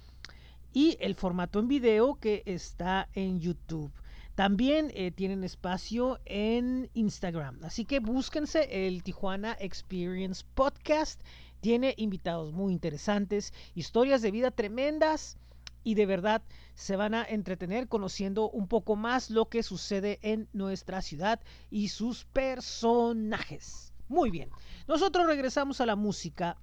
Y 0.73 0.97
el 0.99 1.15
formato 1.15 1.61
en 1.61 1.69
video 1.69 2.17
que 2.17 2.43
está 2.45 3.09
en 3.15 3.39
YouTube. 3.39 3.93
También 4.35 4.91
eh, 4.93 5.13
tienen 5.13 5.45
espacio 5.45 6.19
en 6.25 6.91
Instagram. 6.95 7.63
Así 7.63 7.85
que 7.85 8.01
búsquense 8.01 8.89
el 8.89 9.05
Tijuana 9.05 9.57
Experience 9.61 10.45
Podcast. 10.57 11.23
Tiene 11.61 11.95
invitados 11.97 12.53
muy 12.53 12.73
interesantes, 12.73 13.53
historias 13.77 14.21
de 14.21 14.33
vida 14.33 14.51
tremendas 14.51 15.39
y 15.85 15.95
de 15.95 16.07
verdad 16.07 16.43
se 16.75 16.97
van 16.97 17.15
a 17.15 17.25
entretener 17.25 17.87
conociendo 17.87 18.51
un 18.51 18.67
poco 18.67 18.97
más 18.97 19.31
lo 19.31 19.49
que 19.49 19.63
sucede 19.63 20.19
en 20.23 20.49
nuestra 20.53 21.03
ciudad 21.03 21.39
y 21.71 21.87
sus 21.87 22.25
personajes. 22.25 23.94
Muy 24.09 24.31
bien, 24.31 24.51
nosotros 24.87 25.27
regresamos 25.27 25.81
a 25.81 25.87
la 25.87 25.97
música 25.97 26.59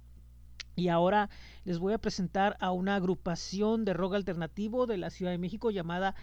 y 0.76 0.88
ahora 0.88 1.28
les 1.64 1.78
voy 1.78 1.92
a 1.92 1.98
presentar 1.98 2.56
a 2.60 2.70
una 2.72 2.94
agrupación 2.96 3.84
de 3.84 3.94
rock 3.94 4.14
alternativo 4.14 4.86
de 4.86 4.96
la 4.96 5.10
Ciudad 5.10 5.32
de 5.32 5.38
México 5.38 5.70
llamada 5.70 6.14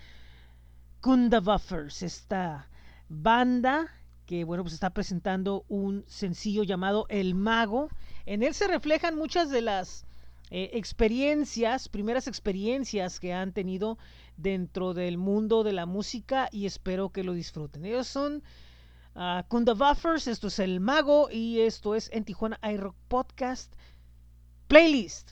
Kunda 1.02 1.40
Buffers, 1.40 2.04
esta 2.04 2.70
banda 3.10 3.90
que 4.26 4.44
bueno, 4.44 4.64
pues 4.64 4.76
está 4.76 4.92
presentando 4.92 5.66
un 5.70 6.06
sencillo 6.08 6.62
llamado 6.62 7.08
El 7.10 7.34
Mago. 7.34 7.90
En 8.28 8.44
él 8.44 8.54
se 8.54 8.68
reflejan 8.68 9.18
muchas 9.18 9.50
de 9.50 9.62
las 9.62 10.06
eh, 10.52 10.70
experiencias, 10.74 11.90
primeras 11.90 12.28
experiencias 12.28 13.20
que 13.20 13.34
han 13.34 13.54
tenido 13.54 13.98
dentro 14.38 14.94
del 14.94 15.18
mundo 15.18 15.64
de 15.64 15.74
la 15.74 15.88
música 15.88 16.48
y 16.52 16.68
espero 16.68 17.10
que 17.10 17.24
lo 17.24 17.34
disfruten. 17.34 17.86
Ellos 17.86 18.06
son 18.06 18.44
uh, 19.16 19.44
Kunda 19.48 19.74
Buffers, 19.74 20.28
esto 20.28 20.48
es 20.48 20.60
El 20.60 20.80
Mago 20.80 21.30
y 21.32 21.62
esto 21.62 21.96
es 21.96 22.10
en 22.12 22.26
Tijuana 22.26 22.60
iRock 22.64 22.96
Podcast 23.08 23.74
Playlist. 24.68 25.32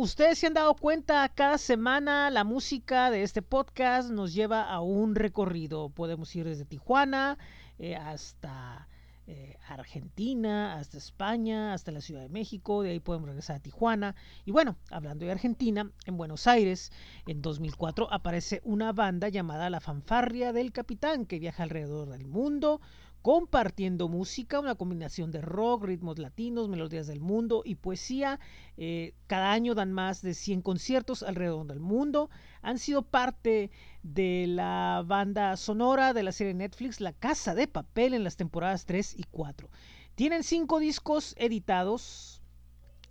Ustedes 0.00 0.38
se 0.38 0.46
han 0.46 0.54
dado 0.54 0.74
cuenta, 0.74 1.28
cada 1.28 1.58
semana 1.58 2.30
la 2.30 2.42
música 2.42 3.10
de 3.10 3.22
este 3.22 3.42
podcast 3.42 4.10
nos 4.10 4.32
lleva 4.32 4.62
a 4.62 4.80
un 4.80 5.14
recorrido. 5.14 5.90
Podemos 5.90 6.34
ir 6.34 6.46
desde 6.46 6.64
Tijuana 6.64 7.36
eh, 7.78 7.96
hasta 7.96 8.88
eh, 9.26 9.58
Argentina, 9.68 10.78
hasta 10.78 10.96
España, 10.96 11.74
hasta 11.74 11.92
la 11.92 12.00
Ciudad 12.00 12.22
de 12.22 12.30
México, 12.30 12.82
de 12.82 12.92
ahí 12.92 13.00
podemos 13.00 13.28
regresar 13.28 13.56
a 13.56 13.60
Tijuana. 13.60 14.14
Y 14.46 14.52
bueno, 14.52 14.76
hablando 14.90 15.26
de 15.26 15.32
Argentina, 15.32 15.90
en 16.06 16.16
Buenos 16.16 16.46
Aires, 16.46 16.92
en 17.26 17.42
2004 17.42 18.10
aparece 18.10 18.62
una 18.64 18.94
banda 18.94 19.28
llamada 19.28 19.68
La 19.68 19.80
Fanfarria 19.80 20.54
del 20.54 20.72
Capitán, 20.72 21.26
que 21.26 21.38
viaja 21.38 21.62
alrededor 21.62 22.08
del 22.08 22.26
mundo 22.26 22.80
compartiendo 23.22 24.08
música, 24.08 24.60
una 24.60 24.74
combinación 24.74 25.30
de 25.30 25.40
rock, 25.40 25.84
ritmos 25.84 26.18
latinos, 26.18 26.68
melodías 26.68 27.06
del 27.06 27.20
mundo 27.20 27.62
y 27.64 27.74
poesía. 27.74 28.40
Eh, 28.76 29.14
cada 29.26 29.52
año 29.52 29.74
dan 29.74 29.92
más 29.92 30.22
de 30.22 30.34
100 30.34 30.62
conciertos 30.62 31.22
alrededor 31.22 31.66
del 31.66 31.80
mundo. 31.80 32.30
Han 32.62 32.78
sido 32.78 33.02
parte 33.02 33.70
de 34.02 34.46
la 34.46 35.04
banda 35.06 35.56
sonora 35.56 36.14
de 36.14 36.22
la 36.22 36.32
serie 36.32 36.54
Netflix 36.54 37.00
La 37.00 37.12
Casa 37.12 37.54
de 37.54 37.68
Papel 37.68 38.14
en 38.14 38.24
las 38.24 38.36
temporadas 38.36 38.86
3 38.86 39.14
y 39.18 39.24
4. 39.30 39.68
Tienen 40.14 40.42
cinco 40.42 40.80
discos 40.80 41.34
editados, 41.38 42.42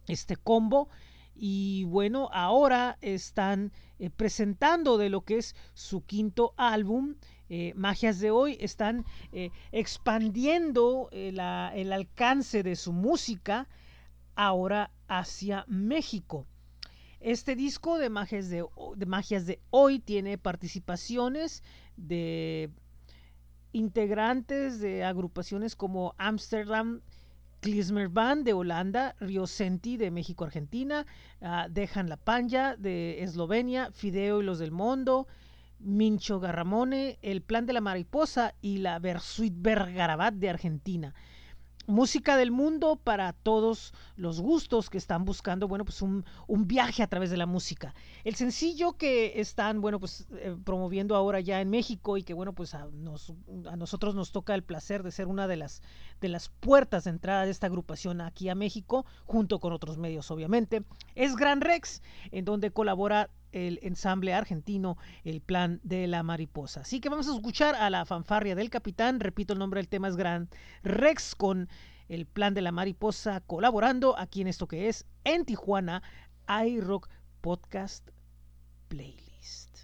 este 0.07 0.35
combo, 0.35 0.89
y 1.41 1.85
bueno, 1.85 2.29
ahora 2.33 2.97
están 3.01 3.71
eh, 3.97 4.09
presentando 4.09 4.97
de 4.97 5.09
lo 5.09 5.21
que 5.21 5.37
es 5.37 5.55
su 5.73 6.05
quinto 6.05 6.53
álbum 6.57 7.15
eh, 7.49 7.73
magias 7.75 8.19
de 8.19 8.29
hoy 8.29 8.57
están 8.61 9.05
eh, 9.31 9.49
expandiendo 9.71 11.09
eh, 11.11 11.33
el 11.73 11.93
alcance 11.93 12.61
de 12.61 12.75
su 12.75 12.93
música 12.93 13.67
ahora 14.35 14.91
hacia 15.07 15.65
México. 15.67 16.45
Este 17.19 17.55
disco 17.55 17.97
de 17.97 18.09
magias 18.09 18.49
de, 18.49 19.59
hoy 19.71 19.99
tiene 19.99 20.37
participaciones 20.37 21.63
de 21.97 22.69
integrantes 23.73 24.79
de 24.79 25.03
agrupaciones 25.03 25.75
como 25.75 26.15
Amsterdam 26.17 27.01
Klezmer 27.59 28.07
Band 28.07 28.45
de 28.45 28.53
Holanda, 28.53 29.15
Rio 29.19 29.47
Senti 29.47 29.97
de 29.97 30.11
México, 30.11 30.45
Argentina, 30.45 31.05
ah, 31.41 31.67
Dejan 31.69 32.07
La 32.07 32.15
Panja 32.15 32.77
de 32.77 33.21
Eslovenia, 33.21 33.91
Fideo 33.91 34.39
y 34.39 34.45
los 34.45 34.59
del 34.59 34.71
Mundo, 34.71 35.27
Mincho 35.79 36.39
Garramone, 36.39 37.19
El 37.21 37.41
Plan 37.41 37.65
de 37.65 37.73
la 37.73 37.81
Mariposa 37.81 38.53
y 38.61 38.77
la 38.77 38.99
Versuit 38.99 39.53
Bergarabat 39.55 40.33
de 40.33 40.49
Argentina. 40.49 41.13
Música 41.87 42.37
del 42.37 42.51
mundo 42.51 42.97
para 42.97 43.33
todos 43.33 43.95
los 44.15 44.41
gustos 44.41 44.91
que 44.91 44.99
están 44.99 45.25
buscando, 45.25 45.67
bueno, 45.67 45.85
pues 45.85 46.03
un, 46.03 46.23
viaje 46.47 47.01
a 47.01 47.07
través 47.07 47.31
de 47.31 47.37
la 47.37 47.47
música. 47.47 47.95
El 48.23 48.35
sencillo 48.35 48.93
que 48.93 49.39
están, 49.39 49.81
bueno, 49.81 49.99
pues 49.99 50.27
eh, 50.33 50.55
promoviendo 50.63 51.15
ahora 51.15 51.39
ya 51.39 51.61
en 51.61 51.71
México 51.71 52.17
y 52.17 52.23
que, 52.23 52.35
bueno, 52.35 52.53
pues 52.53 52.75
a 52.75 52.87
nosotros 53.75 54.13
nos 54.13 54.31
toca 54.31 54.53
el 54.53 54.61
placer 54.61 55.01
de 55.01 55.11
ser 55.11 55.25
una 55.25 55.47
de 55.47 55.57
las, 55.57 55.81
de 56.21 56.29
las 56.29 56.49
puertas 56.49 57.05
de 57.05 57.09
entrada 57.09 57.45
de 57.45 57.51
esta 57.51 57.65
agrupación 57.65 58.21
aquí 58.21 58.49
a 58.49 58.55
México, 58.55 59.07
junto 59.25 59.59
con 59.59 59.73
otros 59.73 59.97
medios, 59.97 60.29
obviamente, 60.29 60.83
es 61.15 61.35
Gran 61.35 61.59
Rex, 61.59 62.03
en 62.31 62.45
donde 62.45 62.69
colabora 62.69 63.31
el 63.51 63.79
ensamble 63.81 64.33
argentino 64.33 64.97
El 65.23 65.41
Plan 65.41 65.79
de 65.83 66.07
la 66.07 66.23
Mariposa. 66.23 66.81
Así 66.81 66.99
que 66.99 67.09
vamos 67.09 67.27
a 67.27 67.33
escuchar 67.33 67.75
a 67.75 67.89
la 67.89 68.05
fanfarria 68.05 68.55
del 68.55 68.69
capitán, 68.69 69.19
repito 69.19 69.53
el 69.53 69.59
nombre 69.59 69.79
del 69.79 69.87
tema 69.87 70.07
es 70.07 70.15
Gran 70.15 70.49
Rex 70.83 71.35
con 71.35 71.69
El 72.07 72.25
Plan 72.25 72.53
de 72.53 72.61
la 72.61 72.71
Mariposa 72.71 73.41
colaborando 73.41 74.17
aquí 74.17 74.41
en 74.41 74.47
esto 74.47 74.67
que 74.67 74.89
es 74.89 75.05
en 75.23 75.45
Tijuana 75.45 76.03
iRock 76.47 77.09
Podcast 77.41 78.09
Playlist. 78.87 79.77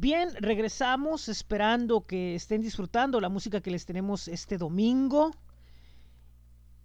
Bien, 0.00 0.30
regresamos 0.40 1.28
esperando 1.28 2.06
que 2.06 2.34
estén 2.34 2.62
disfrutando 2.62 3.20
la 3.20 3.28
música 3.28 3.60
que 3.60 3.70
les 3.70 3.84
tenemos 3.84 4.28
este 4.28 4.56
domingo 4.56 5.30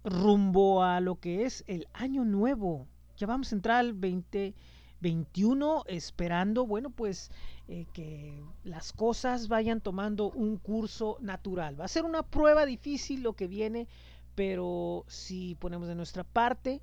rumbo 0.04 0.82
a 0.82 1.00
lo 1.00 1.18
que 1.18 1.46
es 1.46 1.64
el 1.66 1.88
año 1.94 2.26
nuevo. 2.26 2.86
Ya 3.16 3.26
vamos 3.26 3.50
a 3.50 3.54
entrar 3.54 3.78
al 3.78 3.98
2021 3.98 5.84
esperando, 5.86 6.66
bueno, 6.66 6.90
pues 6.90 7.30
eh, 7.68 7.86
que 7.94 8.44
las 8.64 8.92
cosas 8.92 9.48
vayan 9.48 9.80
tomando 9.80 10.30
un 10.30 10.58
curso 10.58 11.16
natural. 11.22 11.80
Va 11.80 11.86
a 11.86 11.88
ser 11.88 12.04
una 12.04 12.22
prueba 12.22 12.66
difícil 12.66 13.22
lo 13.22 13.32
que 13.32 13.46
viene, 13.46 13.88
pero 14.34 15.06
si 15.08 15.54
ponemos 15.54 15.88
de 15.88 15.94
nuestra 15.94 16.22
parte, 16.22 16.82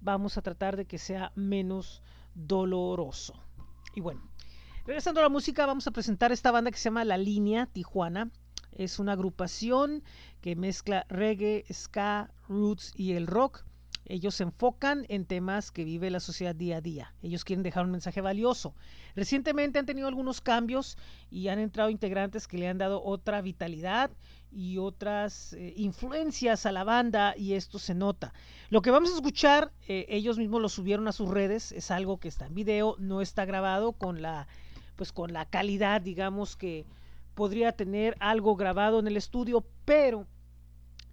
vamos 0.00 0.38
a 0.38 0.40
tratar 0.40 0.78
de 0.78 0.86
que 0.86 0.96
sea 0.96 1.30
menos 1.34 2.02
doloroso. 2.34 3.34
Y 3.94 4.00
bueno, 4.00 4.22
regresando 4.88 5.20
a 5.20 5.24
la 5.24 5.28
música, 5.28 5.66
vamos 5.66 5.86
a 5.86 5.90
presentar 5.90 6.32
esta 6.32 6.50
banda 6.50 6.70
que 6.70 6.78
se 6.78 6.84
llama 6.84 7.04
La 7.04 7.18
Línea 7.18 7.66
Tijuana. 7.66 8.30
Es 8.72 8.98
una 8.98 9.12
agrupación 9.12 10.02
que 10.40 10.56
mezcla 10.56 11.04
reggae, 11.10 11.66
ska, 11.70 12.30
roots 12.48 12.94
y 12.96 13.12
el 13.12 13.26
rock. 13.26 13.66
Ellos 14.06 14.36
se 14.36 14.44
enfocan 14.44 15.04
en 15.10 15.26
temas 15.26 15.70
que 15.72 15.84
vive 15.84 16.08
la 16.08 16.20
sociedad 16.20 16.54
día 16.54 16.78
a 16.78 16.80
día. 16.80 17.14
Ellos 17.20 17.44
quieren 17.44 17.62
dejar 17.62 17.84
un 17.84 17.90
mensaje 17.90 18.22
valioso. 18.22 18.74
Recientemente 19.14 19.78
han 19.78 19.84
tenido 19.84 20.08
algunos 20.08 20.40
cambios 20.40 20.96
y 21.30 21.48
han 21.48 21.58
entrado 21.58 21.90
integrantes 21.90 22.48
que 22.48 22.56
le 22.56 22.68
han 22.68 22.78
dado 22.78 23.04
otra 23.04 23.42
vitalidad 23.42 24.10
y 24.50 24.78
otras 24.78 25.52
eh, 25.52 25.74
influencias 25.76 26.64
a 26.64 26.72
la 26.72 26.84
banda 26.84 27.34
y 27.36 27.52
esto 27.52 27.78
se 27.78 27.94
nota. 27.94 28.32
Lo 28.70 28.80
que 28.80 28.90
vamos 28.90 29.10
a 29.10 29.16
escuchar, 29.16 29.70
eh, 29.86 30.06
ellos 30.08 30.38
mismos 30.38 30.62
lo 30.62 30.70
subieron 30.70 31.08
a 31.08 31.12
sus 31.12 31.28
redes, 31.28 31.72
es 31.72 31.90
algo 31.90 32.16
que 32.16 32.28
está 32.28 32.46
en 32.46 32.54
video, 32.54 32.96
no 32.98 33.20
está 33.20 33.44
grabado 33.44 33.92
con 33.92 34.22
la, 34.22 34.48
pues 34.98 35.12
con 35.12 35.32
la 35.32 35.46
calidad, 35.46 36.02
digamos 36.02 36.56
que 36.56 36.84
podría 37.34 37.70
tener 37.70 38.16
algo 38.18 38.56
grabado 38.56 38.98
en 38.98 39.06
el 39.06 39.16
estudio, 39.16 39.64
pero 39.84 40.26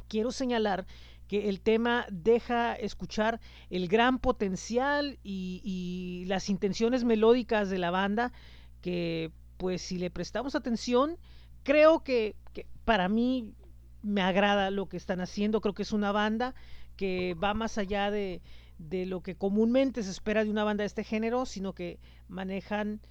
quiero 0.09 0.31
señalar 0.31 0.87
que 1.27 1.49
el 1.49 1.61
tema 1.61 2.07
deja 2.09 2.73
escuchar 2.73 3.39
el 3.69 3.87
gran 3.87 4.17
potencial 4.17 5.19
y, 5.23 6.25
las 6.27 6.49
intenciones 6.49 7.03
melódicas 7.03 7.69
de 7.69 7.77
la 7.77 7.91
banda 7.91 8.33
que 8.81 9.31
pues 9.57 9.83
si 9.83 9.99
le 9.99 10.09
prestamos 10.09 10.55
atención 10.55 11.17
creo 11.61 12.03
que, 12.03 12.35
que, 12.53 12.65
para 12.85 13.07
mí 13.07 13.53
me 14.01 14.21
agrada 14.21 14.71
lo 14.71 14.87
que 14.87 14.97
están 14.97 15.21
haciendo. 15.21 15.61
Creo 15.61 15.75
que 15.75 15.83
es 15.83 15.93
una 15.93 16.11
banda 16.11 16.55
que 16.95 17.35
va 17.35 17.53
más 17.53 17.77
allá 17.77 18.09
de, 18.09 18.41
de 18.79 19.05
lo 19.05 19.21
que 19.21 19.35
comúnmente 19.35 20.01
se 20.01 20.09
espera 20.09 20.43
de 20.43 20.49
una 20.49 20.63
banda 20.63 20.81
de 20.81 20.87
este 20.87 21.03
género 21.03 21.45
sino 21.45 21.73
que 21.73 21.99
manejan 22.27 23.01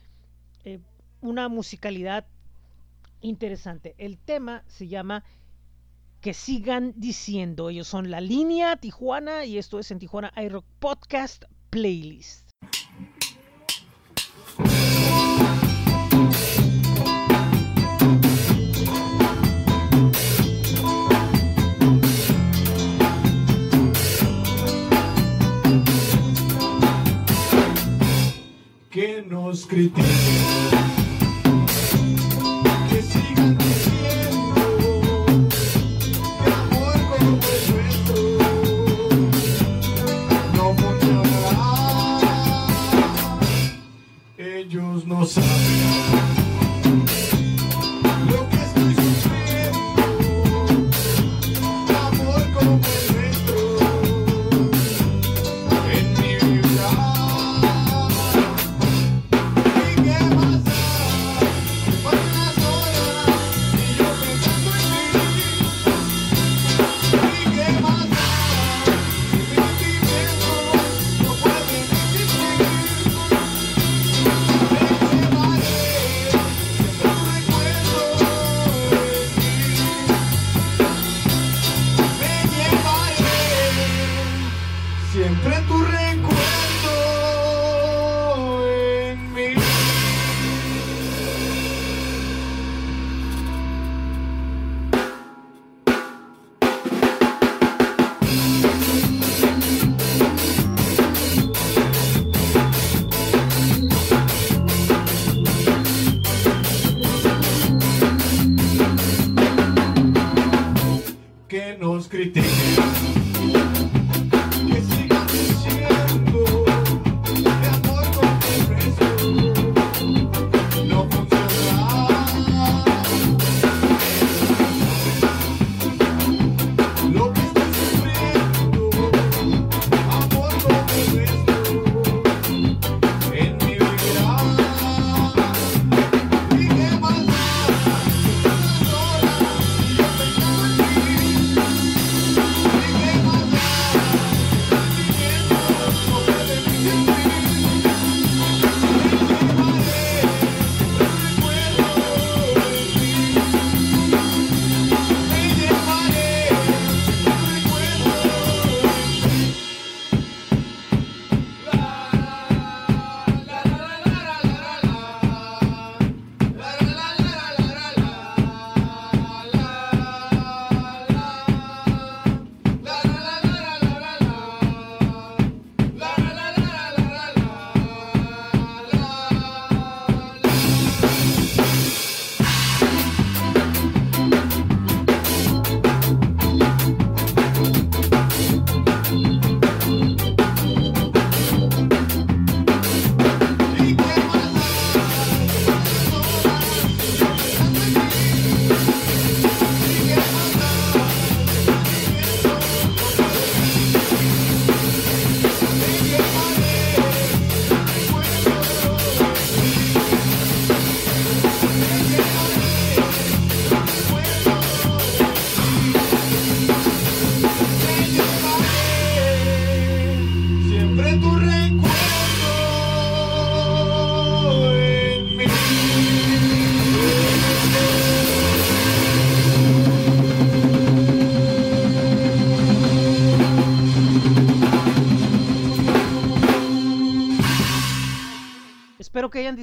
eh, 0.65 0.81
una 1.21 1.49
musicalidad 1.49 2.27
interesante 3.21 3.95
el 3.99 4.19
tema 4.19 4.63
se 4.67 4.89
llama 4.89 5.25
que 6.21 6.33
sigan 6.33 6.95
diciendo. 6.97 7.69
Ellos 7.69 7.87
son 7.87 8.11
La 8.11 8.21
Línea 8.21 8.77
Tijuana 8.77 9.45
y 9.45 9.59
esto 9.59 9.79
es 9.79 9.91
en 9.91 9.99
Tijuana 9.99 10.33
iRock 10.37 10.65
Podcast 10.79 11.45
Playlist. 11.71 12.44
Que 28.95 29.25
nos 29.29 29.67
critiquen. 29.67 30.05
Que 32.89 33.03
sigan 33.03 33.59
diciendo 33.59 35.27
que 35.51 36.49
amor 36.53 36.99
como 37.11 37.31
el 37.35 37.63
nuestro 37.75 38.19
no 40.55 40.65
funcionará. 40.77 41.65
Ellos 44.39 45.05
no 45.09 45.27
saben 45.27 45.64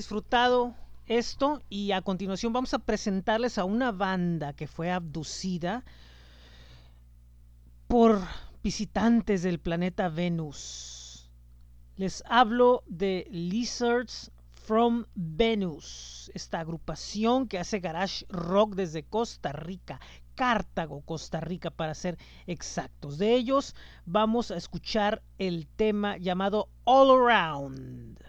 disfrutado 0.02 0.74
esto 1.06 1.62
y 1.70 1.92
a 1.92 2.02
continuación 2.02 2.54
vamos 2.54 2.74
a 2.74 2.80
presentarles 2.80 3.60
a 3.60 3.66
una 3.66 3.92
banda 3.92 4.54
que 4.54 4.66
fue 4.66 4.90
abducida 4.90 5.86
por 7.86 8.20
visitantes 8.64 9.44
del 9.44 9.60
planeta 9.60 10.10
Venus. 10.10 11.30
Les 11.98 12.24
hablo 12.26 12.82
de 12.88 13.28
Lizards 13.30 14.32
from 14.50 15.06
Venus, 15.14 16.32
esta 16.34 16.62
agrupación 16.62 17.48
que 17.48 17.60
hace 17.60 17.80
garage 17.80 18.26
rock 18.28 18.74
desde 18.74 19.04
Costa 19.04 19.52
Rica, 19.52 20.00
Cartago, 20.34 21.02
Costa 21.02 21.42
Rica 21.42 21.70
para 21.70 21.94
ser 21.94 22.18
exactos. 22.48 23.20
De 23.20 23.36
ellos 23.36 23.76
vamos 24.08 24.50
a 24.50 24.58
escuchar 24.58 25.22
el 25.38 25.68
tema 25.68 26.18
llamado 26.18 26.70
All 26.86 27.12
Around. 27.12 28.21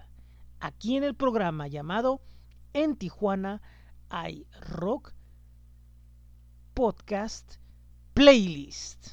Aquí 0.63 0.97
en 0.97 1.03
el 1.03 1.17
programa 1.17 1.67
llamado 1.67 2.21
En 2.73 2.95
Tijuana 2.95 3.61
hay 4.09 4.47
rock 4.61 5.13
podcast 6.73 7.57
playlist. 8.15 9.09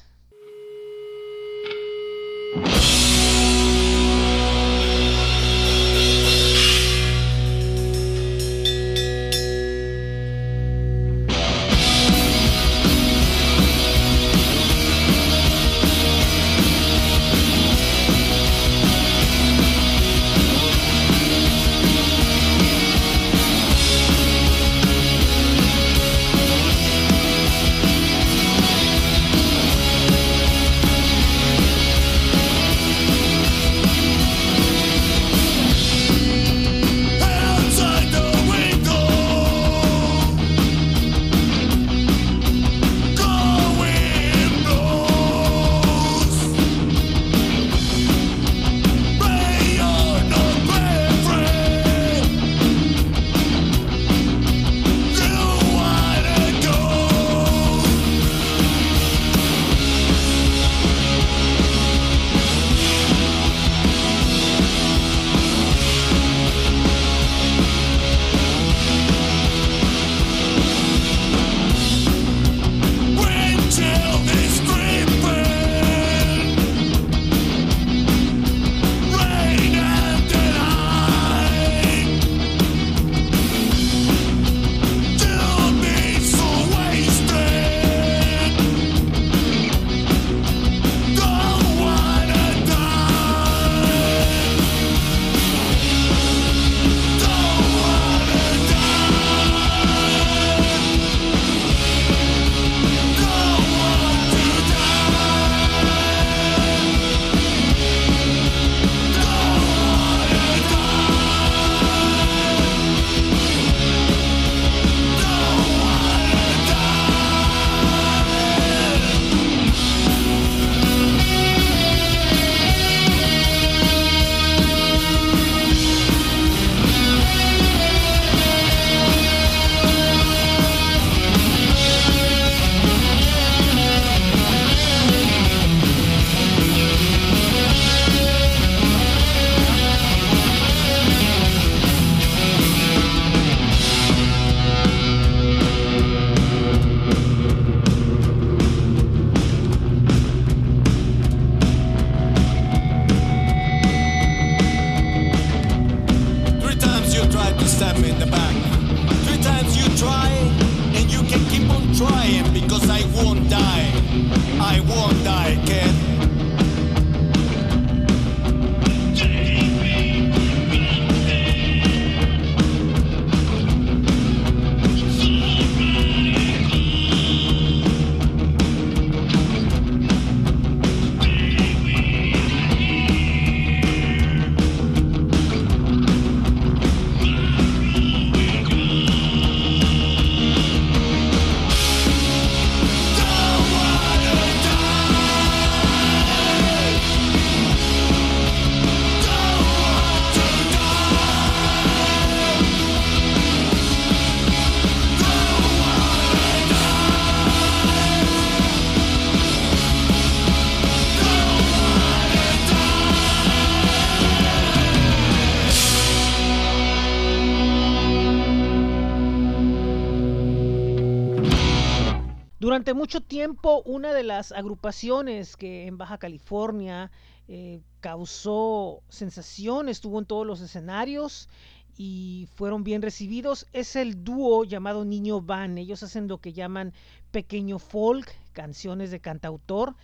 Durante 222.70 222.94
mucho 222.94 223.20
tiempo, 223.20 223.82
una 223.84 224.14
de 224.14 224.22
las 224.22 224.52
agrupaciones 224.52 225.56
que 225.56 225.88
en 225.88 225.98
Baja 225.98 226.18
California 226.18 227.10
eh, 227.48 227.80
causó 227.98 229.02
sensación, 229.08 229.88
estuvo 229.88 230.20
en 230.20 230.24
todos 230.24 230.46
los 230.46 230.60
escenarios 230.60 231.48
y 231.96 232.46
fueron 232.54 232.84
bien 232.84 233.02
recibidos, 233.02 233.66
es 233.72 233.96
el 233.96 234.22
dúo 234.22 234.62
llamado 234.62 235.04
Niño 235.04 235.40
Van. 235.40 235.78
Ellos 235.78 236.04
hacen 236.04 236.28
lo 236.28 236.38
que 236.38 236.52
llaman 236.52 236.92
pequeño 237.32 237.80
folk, 237.80 238.30
canciones 238.52 239.10
de 239.10 239.18
cantautor 239.18 239.96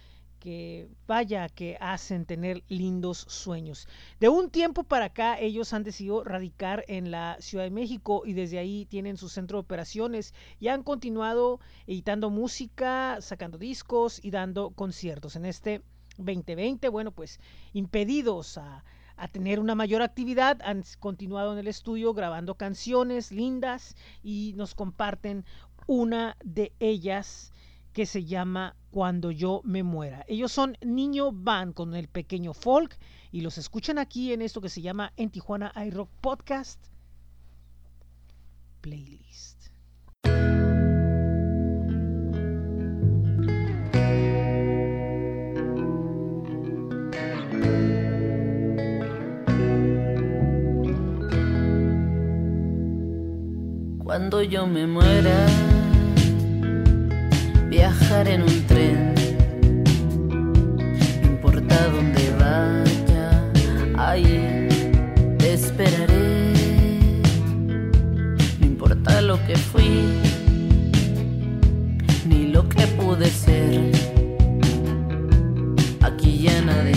que 0.47 0.89
vaya 1.09 1.49
que 1.49 1.77
hacen 1.81 2.25
tener 2.25 2.63
lindos 2.69 3.19
sueños. 3.29 3.89
De 4.21 4.29
un 4.29 4.49
tiempo 4.49 4.85
para 4.85 5.07
acá 5.07 5.41
ellos 5.41 5.73
han 5.73 5.83
decidido 5.83 6.23
radicar 6.23 6.85
en 6.87 7.11
la 7.11 7.37
Ciudad 7.41 7.65
de 7.65 7.73
México 7.73 8.23
y 8.25 8.33
desde 8.33 8.61
ahí 8.61 8.87
tienen 8.87 9.17
su 9.17 9.29
centro 9.29 9.59
de 9.59 9.63
operaciones 9.63 10.35
y 10.61 10.69
han 10.69 10.85
continuado 10.85 11.59
editando 11.89 12.31
música, 12.31 13.19
sacando 13.23 13.59
discos 13.59 14.21
y 14.23 14.31
dando 14.31 14.71
conciertos. 14.71 15.35
En 15.35 15.47
este 15.47 15.83
2020, 16.19 16.91
bueno, 16.91 17.11
pues 17.11 17.41
impedidos 17.73 18.57
a, 18.57 18.85
a 19.17 19.27
tener 19.27 19.59
una 19.59 19.75
mayor 19.75 20.01
actividad, 20.01 20.63
han 20.63 20.85
continuado 21.01 21.55
en 21.55 21.59
el 21.59 21.67
estudio 21.67 22.15
grabando 22.15 22.55
canciones 22.55 23.33
lindas 23.33 23.97
y 24.23 24.53
nos 24.55 24.77
comparten 24.77 25.45
una 25.89 26.37
de 26.45 26.73
ellas 26.79 27.53
que 27.97 28.05
se 28.05 28.27
llama 28.27 28.77
Cuando 28.97 29.31
yo 29.31 29.61
me 29.63 29.83
muera. 29.83 30.25
Ellos 30.27 30.51
son 30.51 30.79
Niño 30.81 31.31
Van 31.31 31.75
con 31.75 31.95
el 31.95 32.09
pequeño 32.09 32.55
folk 32.55 32.97
y 33.31 33.43
los 33.43 33.59
escuchan 33.59 33.99
aquí 33.99 34.33
en 34.33 34.41
esto 34.41 34.63
que 34.63 34.71
se 34.71 34.81
llama 34.81 35.13
En 35.19 35.29
Tijuana 35.29 35.71
iRock 35.85 36.09
Podcast 36.23 36.81
Playlist. 38.81 39.69
Cuando 54.03 54.43
yo 54.43 54.67
me 54.67 54.87
muera, 54.87 55.47
viajar 57.69 58.27
en 58.29 58.43
un 58.43 58.66
importa 61.77 61.89
dónde 61.89 62.31
vaya, 62.39 63.29
ahí 63.99 64.69
te 65.39 65.55
esperaré. 65.55 66.53
No 68.61 68.67
importa 68.67 69.21
lo 69.21 69.37
que 69.47 69.57
fui, 69.57 70.05
ni 72.27 72.49
lo 72.49 72.69
que 72.69 72.87
pude 72.87 73.31
ser. 73.31 73.93
Aquí 76.03 76.43
ya 76.43 76.63
nada 76.63 76.91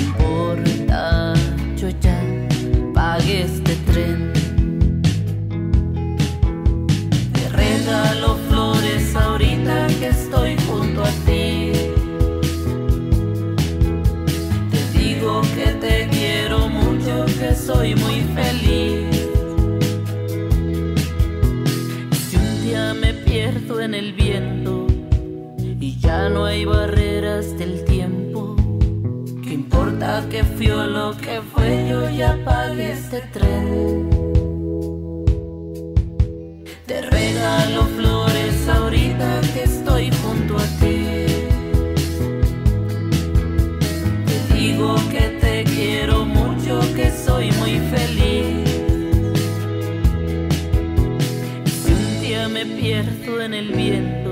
no 26.39 26.45
hay 26.45 26.63
barreras 26.63 27.57
del 27.57 27.83
tiempo, 27.83 28.55
¿qué 29.43 29.55
importa 29.55 30.25
que 30.31 30.41
fui 30.45 30.69
o 30.69 30.85
lo 30.85 31.17
que 31.17 31.41
fue? 31.51 31.85
Yo 31.89 32.09
ya 32.09 32.31
pagué 32.45 32.93
este 32.93 33.19
tren. 33.33 34.09
Te 36.85 37.01
regalo 37.01 37.81
flores 37.97 38.69
ahorita 38.69 39.41
que 39.53 39.63
estoy 39.63 40.11
junto 40.21 40.55
a 40.55 40.67
ti. 40.79 40.97
Te 44.29 44.53
digo 44.53 44.95
que 45.11 45.25
te 45.43 45.63
quiero 45.65 46.23
mucho, 46.23 46.79
que 46.95 47.11
soy 47.11 47.51
muy 47.59 47.73
feliz. 47.93 48.69
Y 51.65 51.69
si 51.69 51.91
un 51.91 52.21
día 52.21 52.47
me 52.47 52.65
pierdo 52.65 53.41
en 53.41 53.53
el 53.53 53.71
viento 53.73 54.28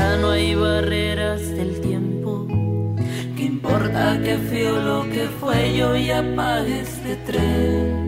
ya 0.00 0.16
no 0.16 0.30
hay 0.30 0.54
barreras 0.54 1.42
del 1.50 1.78
tiempo, 1.82 2.46
¿qué 3.36 3.42
importa 3.44 4.18
que 4.24 4.38
fui 4.38 4.62
o 4.64 4.80
lo 4.80 5.02
que 5.10 5.28
fue? 5.38 5.76
Yo 5.76 5.94
ya 5.94 6.24
pagué 6.34 6.80
este 6.80 7.16
tren. 7.26 7.99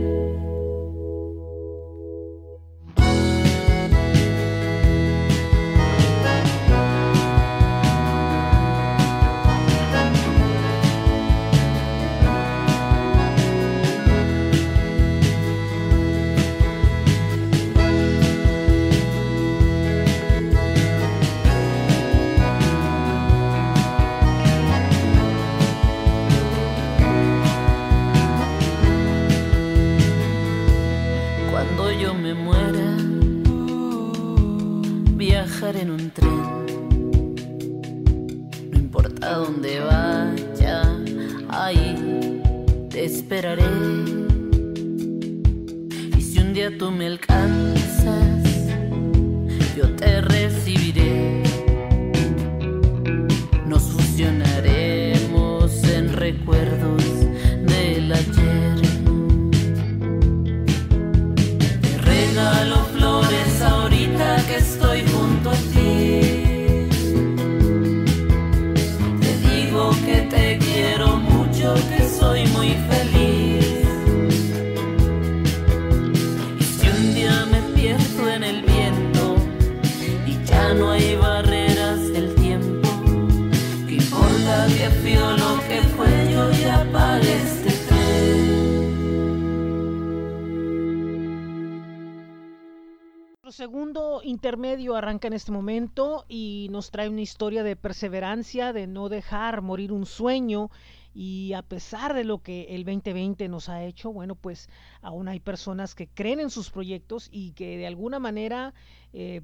Intermedio 94.42 94.96
arranca 94.96 95.28
en 95.28 95.34
este 95.34 95.52
momento 95.52 96.24
y 96.28 96.66
nos 96.72 96.90
trae 96.90 97.08
una 97.08 97.20
historia 97.20 97.62
de 97.62 97.76
perseverancia, 97.76 98.72
de 98.72 98.88
no 98.88 99.08
dejar 99.08 99.62
morir 99.62 99.92
un 99.92 100.04
sueño 100.04 100.68
y 101.14 101.52
a 101.52 101.62
pesar 101.62 102.12
de 102.12 102.24
lo 102.24 102.42
que 102.42 102.74
el 102.74 102.84
2020 102.84 103.48
nos 103.48 103.68
ha 103.68 103.84
hecho, 103.84 104.12
bueno, 104.12 104.34
pues 104.34 104.68
aún 105.00 105.28
hay 105.28 105.38
personas 105.38 105.94
que 105.94 106.08
creen 106.08 106.40
en 106.40 106.50
sus 106.50 106.70
proyectos 106.70 107.28
y 107.30 107.52
que 107.52 107.76
de 107.76 107.86
alguna 107.86 108.18
manera 108.18 108.74
eh, 109.12 109.42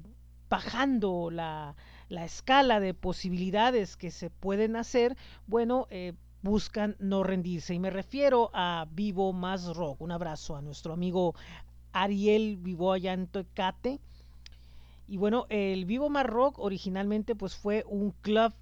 bajando 0.49 1.29
la, 1.31 1.77
la 2.09 2.25
escala 2.25 2.81
de 2.81 2.93
posibilidades 2.93 3.95
que 3.95 4.11
se 4.11 4.29
pueden 4.29 4.75
hacer, 4.75 5.15
bueno, 5.47 5.87
eh, 5.91 6.11
buscan 6.41 6.97
no 6.99 7.23
rendirse. 7.23 7.73
Y 7.73 7.79
me 7.79 7.89
refiero 7.89 8.51
a 8.53 8.85
Vivo 8.91 9.31
Más 9.31 9.77
Rock. 9.77 10.01
Un 10.01 10.11
abrazo 10.11 10.57
a 10.57 10.61
nuestro 10.61 10.91
amigo 10.91 11.35
Ariel 11.93 12.57
vivo 12.57 12.91
allá 12.91 13.13
en 13.13 13.27
Tecate. 13.27 14.01
Y 15.09 15.17
bueno, 15.17 15.47
el 15.49 15.85
Vivo 15.85 16.07
Más 16.11 16.27
Rock 16.27 16.59
originalmente 16.59 17.33
pues 17.33 17.55
fue 17.55 17.83
un 17.87 18.11
club 18.21 18.53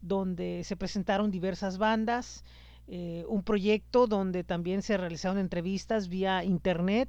donde 0.00 0.62
se 0.62 0.76
presentaron 0.76 1.32
diversas 1.32 1.76
bandas, 1.76 2.44
eh, 2.86 3.24
un 3.28 3.42
proyecto 3.42 4.06
donde 4.06 4.44
también 4.44 4.82
se 4.82 4.96
realizaron 4.96 5.38
entrevistas 5.38 6.06
vía 6.06 6.44
internet 6.44 7.08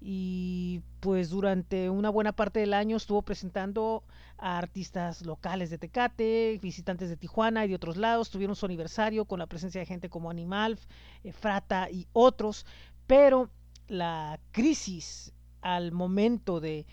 y 0.00 0.82
pues 0.98 1.30
durante 1.30 1.88
una 1.90 2.10
buena 2.10 2.32
parte 2.32 2.58
del 2.58 2.74
año 2.74 2.96
estuvo 2.96 3.22
presentando 3.22 4.02
a 4.36 4.58
artistas 4.58 5.24
locales 5.24 5.70
de 5.70 5.78
Tecate, 5.78 6.58
visitantes 6.60 7.10
de 7.10 7.16
Tijuana 7.16 7.64
y 7.64 7.68
de 7.68 7.76
otros 7.76 7.96
lados, 7.96 8.30
tuvieron 8.30 8.56
su 8.56 8.66
aniversario 8.66 9.26
con 9.26 9.38
la 9.38 9.46
presencia 9.46 9.80
de 9.80 9.86
gente 9.86 10.10
como 10.10 10.28
Animal, 10.28 10.80
eh, 11.22 11.32
Frata 11.32 11.88
y 11.88 12.08
otros, 12.12 12.66
pero 13.06 13.48
la 13.86 14.40
crisis 14.50 15.32
al 15.62 15.92
momento 15.92 16.58
de, 16.58 16.84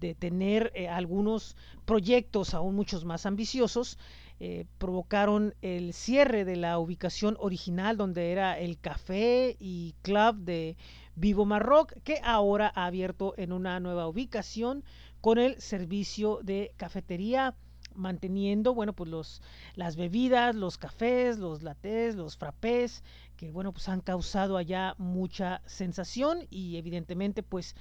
de 0.00 0.14
tener 0.14 0.72
eh, 0.74 0.88
algunos 0.88 1.56
proyectos 1.84 2.54
aún 2.54 2.74
muchos 2.74 3.04
más 3.04 3.26
ambiciosos, 3.26 3.98
eh, 4.40 4.64
provocaron 4.78 5.54
el 5.60 5.92
cierre 5.92 6.46
de 6.46 6.56
la 6.56 6.78
ubicación 6.78 7.36
original 7.38 7.98
donde 7.98 8.32
era 8.32 8.58
el 8.58 8.78
café 8.78 9.54
y 9.60 9.94
club 10.00 10.36
de 10.36 10.76
Vivo 11.14 11.44
Marroc, 11.44 11.92
que 12.04 12.20
ahora 12.24 12.72
ha 12.74 12.86
abierto 12.86 13.34
en 13.36 13.52
una 13.52 13.78
nueva 13.80 14.08
ubicación 14.08 14.82
con 15.20 15.36
el 15.36 15.60
servicio 15.60 16.40
de 16.42 16.72
cafetería 16.78 17.54
manteniendo, 17.94 18.72
bueno, 18.74 18.94
pues 18.94 19.10
los, 19.10 19.42
las 19.74 19.96
bebidas, 19.96 20.54
los 20.54 20.78
cafés, 20.78 21.38
los 21.38 21.62
latés, 21.62 22.16
los 22.16 22.36
frappés, 22.36 23.04
que 23.36 23.50
bueno, 23.50 23.72
pues 23.72 23.88
han 23.88 24.00
causado 24.00 24.56
allá 24.56 24.94
mucha 24.96 25.60
sensación 25.66 26.46
y 26.50 26.76
evidentemente 26.76 27.42
pues 27.42 27.74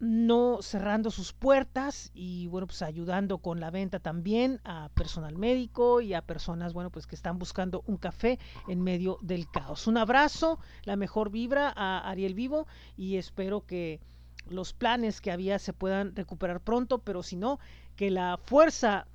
no 0.00 0.58
cerrando 0.60 1.10
sus 1.10 1.32
puertas 1.32 2.10
y 2.14 2.46
bueno 2.48 2.66
pues 2.66 2.82
ayudando 2.82 3.38
con 3.38 3.60
la 3.60 3.70
venta 3.70 4.00
también 4.00 4.60
a 4.64 4.88
personal 4.94 5.38
médico 5.38 6.00
y 6.00 6.14
a 6.14 6.22
personas 6.22 6.72
bueno 6.72 6.90
pues 6.90 7.06
que 7.06 7.14
están 7.14 7.38
buscando 7.38 7.82
un 7.86 7.96
café 7.96 8.38
en 8.68 8.82
medio 8.82 9.18
del 9.22 9.48
caos. 9.50 9.86
Un 9.86 9.96
abrazo, 9.96 10.58
la 10.84 10.96
mejor 10.96 11.30
vibra 11.30 11.72
a 11.74 12.08
Ariel 12.08 12.34
Vivo 12.34 12.66
y 12.96 13.16
espero 13.16 13.64
que 13.64 14.00
los 14.48 14.72
planes 14.72 15.20
que 15.20 15.30
había 15.30 15.58
se 15.58 15.72
puedan 15.72 16.14
recuperar 16.14 16.60
pronto, 16.60 16.98
pero 16.98 17.22
si 17.22 17.36
no, 17.36 17.58
que 17.96 18.10
la 18.10 18.38
fuerza 18.42 19.06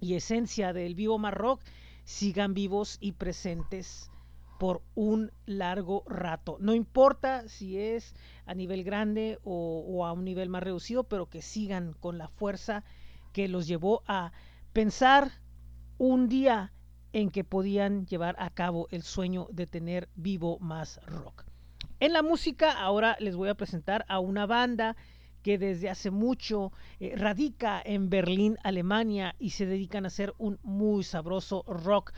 y 0.00 0.14
esencia 0.14 0.72
del 0.72 0.94
Vivo 0.94 1.18
Marroc 1.18 1.60
sigan 2.04 2.54
vivos 2.54 2.98
y 3.00 3.12
presentes 3.12 4.10
por 4.58 4.82
un 4.94 5.32
largo 5.46 6.04
rato. 6.06 6.56
No 6.60 6.74
importa 6.74 7.48
si 7.48 7.78
es 7.78 8.14
a 8.46 8.54
nivel 8.54 8.84
grande 8.84 9.38
o, 9.42 10.06
a 10.06 10.12
un 10.12 10.24
nivel 10.24 10.48
más 10.48 10.62
reducido, 10.62 11.04
pero 11.04 11.28
que 11.28 11.42
sigan 11.42 11.94
con 11.94 12.18
la 12.18 12.28
fuerza 12.28 12.84
que 13.32 13.48
los 13.48 13.66
llevó 13.66 14.02
a 14.06 14.32
pensar 14.72 15.30
un 15.98 16.28
día 16.28 16.72
en 17.12 17.30
que 17.30 17.44
podían 17.44 18.06
llevar 18.06 18.36
a 18.38 18.50
cabo 18.50 18.88
el 18.90 19.02
sueño 19.02 19.48
de 19.52 19.66
tener 19.66 20.08
vivo 20.14 20.58
más 20.58 21.00
rock. 21.06 21.44
En 22.00 22.12
la 22.12 22.22
música 22.22 22.72
ahora 22.72 23.16
les 23.20 23.36
voy 23.36 23.48
a 23.48 23.54
presentar 23.54 24.04
a 24.08 24.18
una 24.18 24.46
banda 24.46 24.96
que 25.44 25.58
desde 25.58 25.90
hace 25.90 26.10
mucho 26.10 26.72
eh, 26.98 27.14
radica 27.16 27.80
en 27.84 28.08
Berlín, 28.08 28.56
Alemania, 28.64 29.36
y 29.38 29.50
se 29.50 29.66
dedican 29.66 30.04
a 30.04 30.08
hacer 30.08 30.32
un 30.38 30.58
muy 30.62 31.04
sabroso 31.04 31.64
rock 31.68 32.12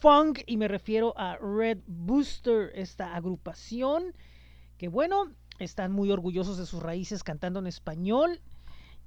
funk, 0.00 0.40
y 0.46 0.56
me 0.56 0.68
refiero 0.68 1.14
a 1.16 1.36
Red 1.36 1.78
Booster, 1.86 2.70
esta 2.74 3.14
agrupación, 3.14 4.14
que 4.76 4.88
bueno, 4.88 5.32
están 5.58 5.92
muy 5.92 6.10
orgullosos 6.10 6.56
de 6.58 6.66
sus 6.66 6.82
raíces 6.82 7.24
cantando 7.24 7.58
en 7.60 7.66
español, 7.66 8.40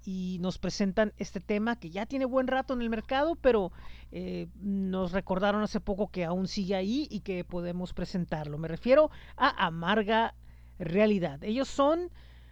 y 0.03 0.37
nos 0.41 0.57
presentan 0.57 1.13
este 1.17 1.39
tema 1.39 1.79
que 1.79 1.91
ya 1.91 2.05
tiene 2.05 2.25
buen 2.25 2.47
rato 2.47 2.73
en 2.73 2.81
el 2.81 2.89
mercado, 2.89 3.35
pero 3.35 3.71
eh, 4.11 4.47
nos 4.55 5.11
recordaron 5.11 5.61
hace 5.61 5.79
poco 5.79 6.09
que 6.09 6.25
aún 6.25 6.47
sigue 6.47 6.75
ahí 6.75 7.07
y 7.09 7.19
que 7.19 7.43
podemos 7.43 7.93
presentarlo. 7.93 8.57
Me 8.57 8.67
refiero 8.67 9.11
a 9.37 9.65
Amarga 9.65 10.33
Realidad. 10.79 11.43
Ellos 11.43 11.67
son 11.67 12.09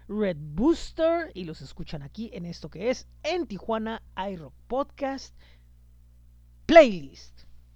Red 0.08 0.38
Booster 0.40 1.32
y 1.34 1.46
los 1.46 1.62
escuchan 1.62 2.04
aquí 2.04 2.30
en 2.34 2.46
esto 2.46 2.70
que 2.70 2.92
es 2.92 3.08
en 3.24 3.48
Tijuana 3.48 4.04
iRock 4.16 4.54
Podcast 4.68 5.36
Playlist. 6.68 7.49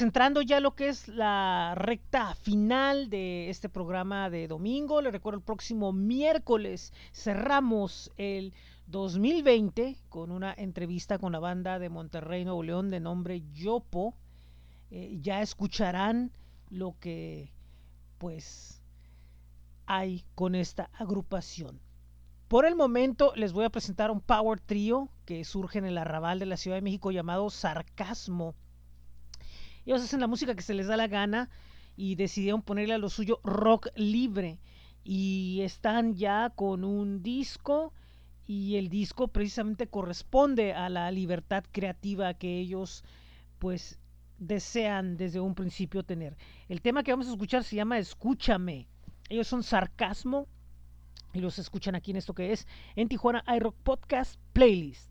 entrando 0.00 0.42
ya 0.42 0.60
lo 0.60 0.74
que 0.74 0.88
es 0.88 1.08
la 1.08 1.74
recta 1.76 2.34
final 2.34 3.10
de 3.10 3.50
este 3.50 3.68
programa 3.68 4.30
de 4.30 4.48
domingo, 4.48 5.00
le 5.00 5.10
recuerdo 5.10 5.38
el 5.38 5.44
próximo 5.44 5.92
miércoles 5.92 6.92
cerramos 7.12 8.10
el 8.16 8.52
2020 8.86 9.96
con 10.08 10.30
una 10.30 10.52
entrevista 10.52 11.18
con 11.18 11.32
la 11.32 11.38
banda 11.38 11.78
de 11.78 11.88
Monterrey, 11.88 12.44
Nuevo 12.44 12.62
León 12.62 12.90
de 12.90 13.00
nombre 13.00 13.42
Yopo. 13.52 14.14
Eh, 14.90 15.18
ya 15.20 15.42
escucharán 15.42 16.32
lo 16.68 16.96
que 16.98 17.52
pues 18.18 18.82
hay 19.86 20.24
con 20.34 20.54
esta 20.54 20.90
agrupación. 20.94 21.80
Por 22.48 22.64
el 22.64 22.74
momento 22.74 23.32
les 23.36 23.52
voy 23.52 23.64
a 23.64 23.70
presentar 23.70 24.10
un 24.10 24.20
power 24.20 24.60
trio 24.60 25.08
que 25.24 25.44
surge 25.44 25.78
en 25.78 25.84
el 25.84 25.98
arrabal 25.98 26.38
de 26.38 26.46
la 26.46 26.56
Ciudad 26.56 26.76
de 26.76 26.82
México 26.82 27.12
llamado 27.12 27.48
Sarcasmo. 27.50 28.54
Ellos 29.90 30.04
hacen 30.04 30.20
la 30.20 30.28
música 30.28 30.54
que 30.54 30.62
se 30.62 30.72
les 30.72 30.86
da 30.86 30.96
la 30.96 31.08
gana 31.08 31.50
y 31.96 32.14
decidieron 32.14 32.62
ponerle 32.62 32.94
a 32.94 32.98
lo 32.98 33.10
suyo 33.10 33.40
rock 33.42 33.88
libre. 33.96 34.60
Y 35.02 35.62
están 35.62 36.14
ya 36.14 36.50
con 36.54 36.84
un 36.84 37.24
disco 37.24 37.92
y 38.46 38.76
el 38.76 38.88
disco 38.88 39.26
precisamente 39.26 39.88
corresponde 39.88 40.74
a 40.74 40.88
la 40.90 41.10
libertad 41.10 41.64
creativa 41.72 42.34
que 42.34 42.60
ellos 42.60 43.02
pues 43.58 43.98
desean 44.38 45.16
desde 45.16 45.40
un 45.40 45.56
principio 45.56 46.04
tener. 46.04 46.36
El 46.68 46.82
tema 46.82 47.02
que 47.02 47.10
vamos 47.10 47.26
a 47.26 47.32
escuchar 47.32 47.64
se 47.64 47.74
llama 47.74 47.98
Escúchame. 47.98 48.86
Ellos 49.28 49.48
son 49.48 49.64
sarcasmo 49.64 50.46
y 51.34 51.40
los 51.40 51.58
escuchan 51.58 51.96
aquí 51.96 52.12
en 52.12 52.18
esto 52.18 52.32
que 52.32 52.52
es 52.52 52.68
en 52.94 53.08
Tijuana 53.08 53.42
iRock 53.56 53.74
Podcast 53.82 54.38
Playlist. 54.52 55.09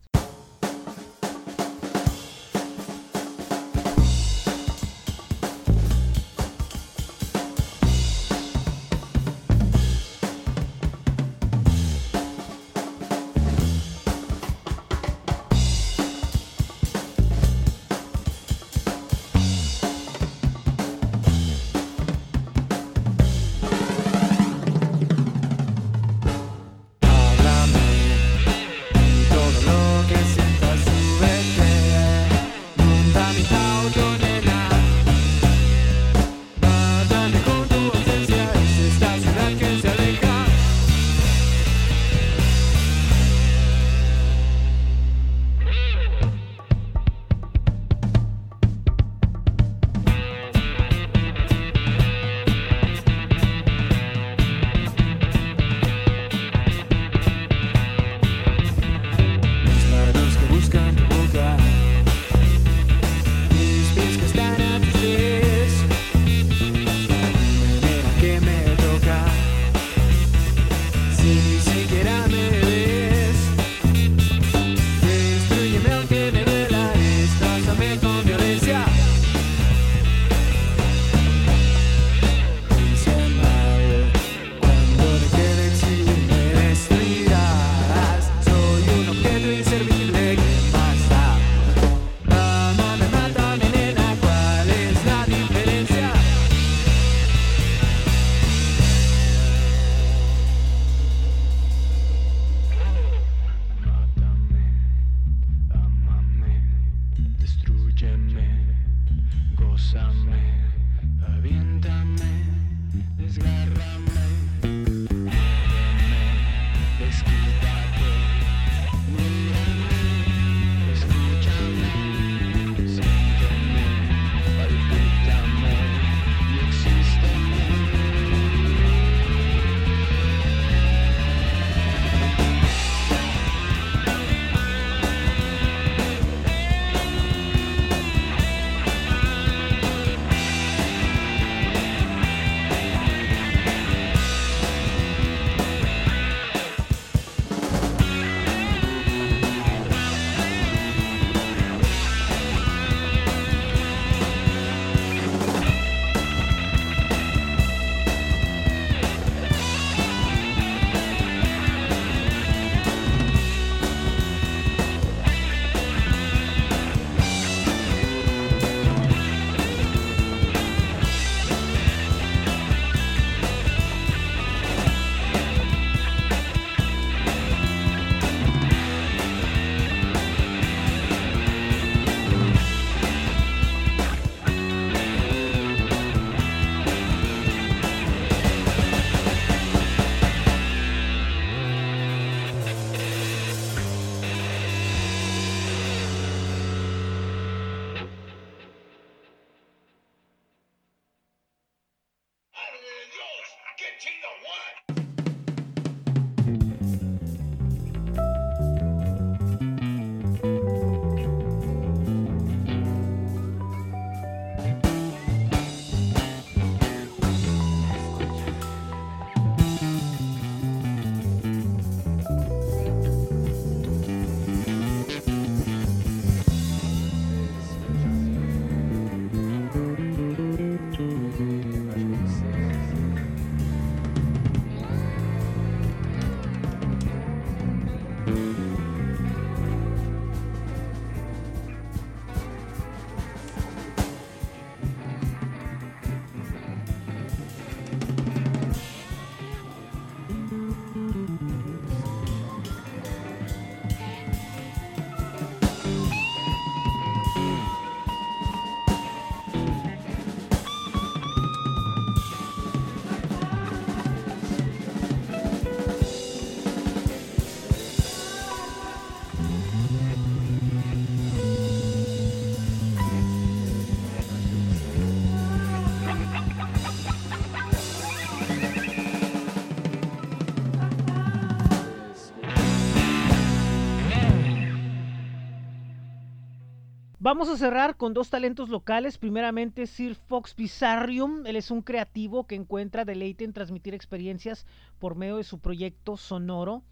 Vamos 287.30 287.48
a 287.48 287.56
cerrar 287.56 287.96
con 287.96 288.12
dos 288.12 288.28
talentos 288.28 288.70
locales. 288.70 289.16
Primeramente, 289.16 289.86
Sir 289.86 290.16
Fox 290.16 290.56
Bizarrium. 290.56 291.46
Él 291.46 291.54
es 291.54 291.70
un 291.70 291.80
creativo 291.80 292.44
que 292.48 292.56
encuentra 292.56 293.04
deleite 293.04 293.44
en 293.44 293.52
transmitir 293.52 293.94
experiencias 293.94 294.66
por 294.98 295.14
medio 295.14 295.36
de 295.36 295.44
su 295.44 295.60
proyecto 295.60 296.16
sonoro. 296.16 296.82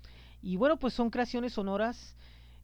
Y 0.41 0.55
bueno, 0.55 0.79
pues 0.79 0.95
son 0.95 1.11
creaciones 1.11 1.55
sonoras 1.55 2.17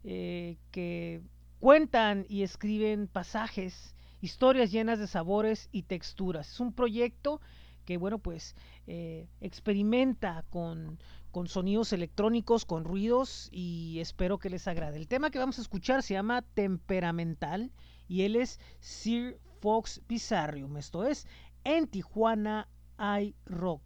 eh, 0.04 0.56
que 0.70 1.20
cuentan 1.58 2.26
y 2.28 2.44
escriben 2.44 3.08
pasajes, 3.08 3.96
historias 4.20 4.70
llenas 4.70 5.00
de 5.00 5.08
sabores 5.08 5.68
y 5.72 5.82
texturas. 5.82 6.52
Es 6.52 6.60
un 6.60 6.72
proyecto 6.72 7.40
que, 7.84 7.96
bueno, 7.96 8.20
pues 8.20 8.54
eh, 8.86 9.26
experimenta 9.40 10.44
con, 10.48 11.00
con 11.34 11.48
sonidos 11.48 11.92
electrónicos, 11.92 12.64
con 12.64 12.84
ruidos 12.84 13.48
y 13.50 13.98
espero 13.98 14.38
que 14.38 14.50
les 14.50 14.68
agrade. 14.68 14.98
El 14.98 15.08
tema 15.08 15.32
que 15.32 15.40
vamos 15.40 15.58
a 15.58 15.62
escuchar 15.62 16.04
se 16.04 16.14
llama 16.14 16.42
Temperamental 16.42 17.72
y 18.06 18.22
él 18.22 18.36
es 18.36 18.60
Sir 18.78 19.40
Fox 19.60 20.00
Bizarrium. 20.06 20.76
Esto 20.76 21.04
es 21.04 21.26
en 21.64 21.88
Tijuana 21.88 22.68
I 23.00 23.34
Rock 23.46 23.82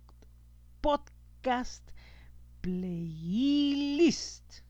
Podcast 0.82 1.90
Playlist. 2.60 4.60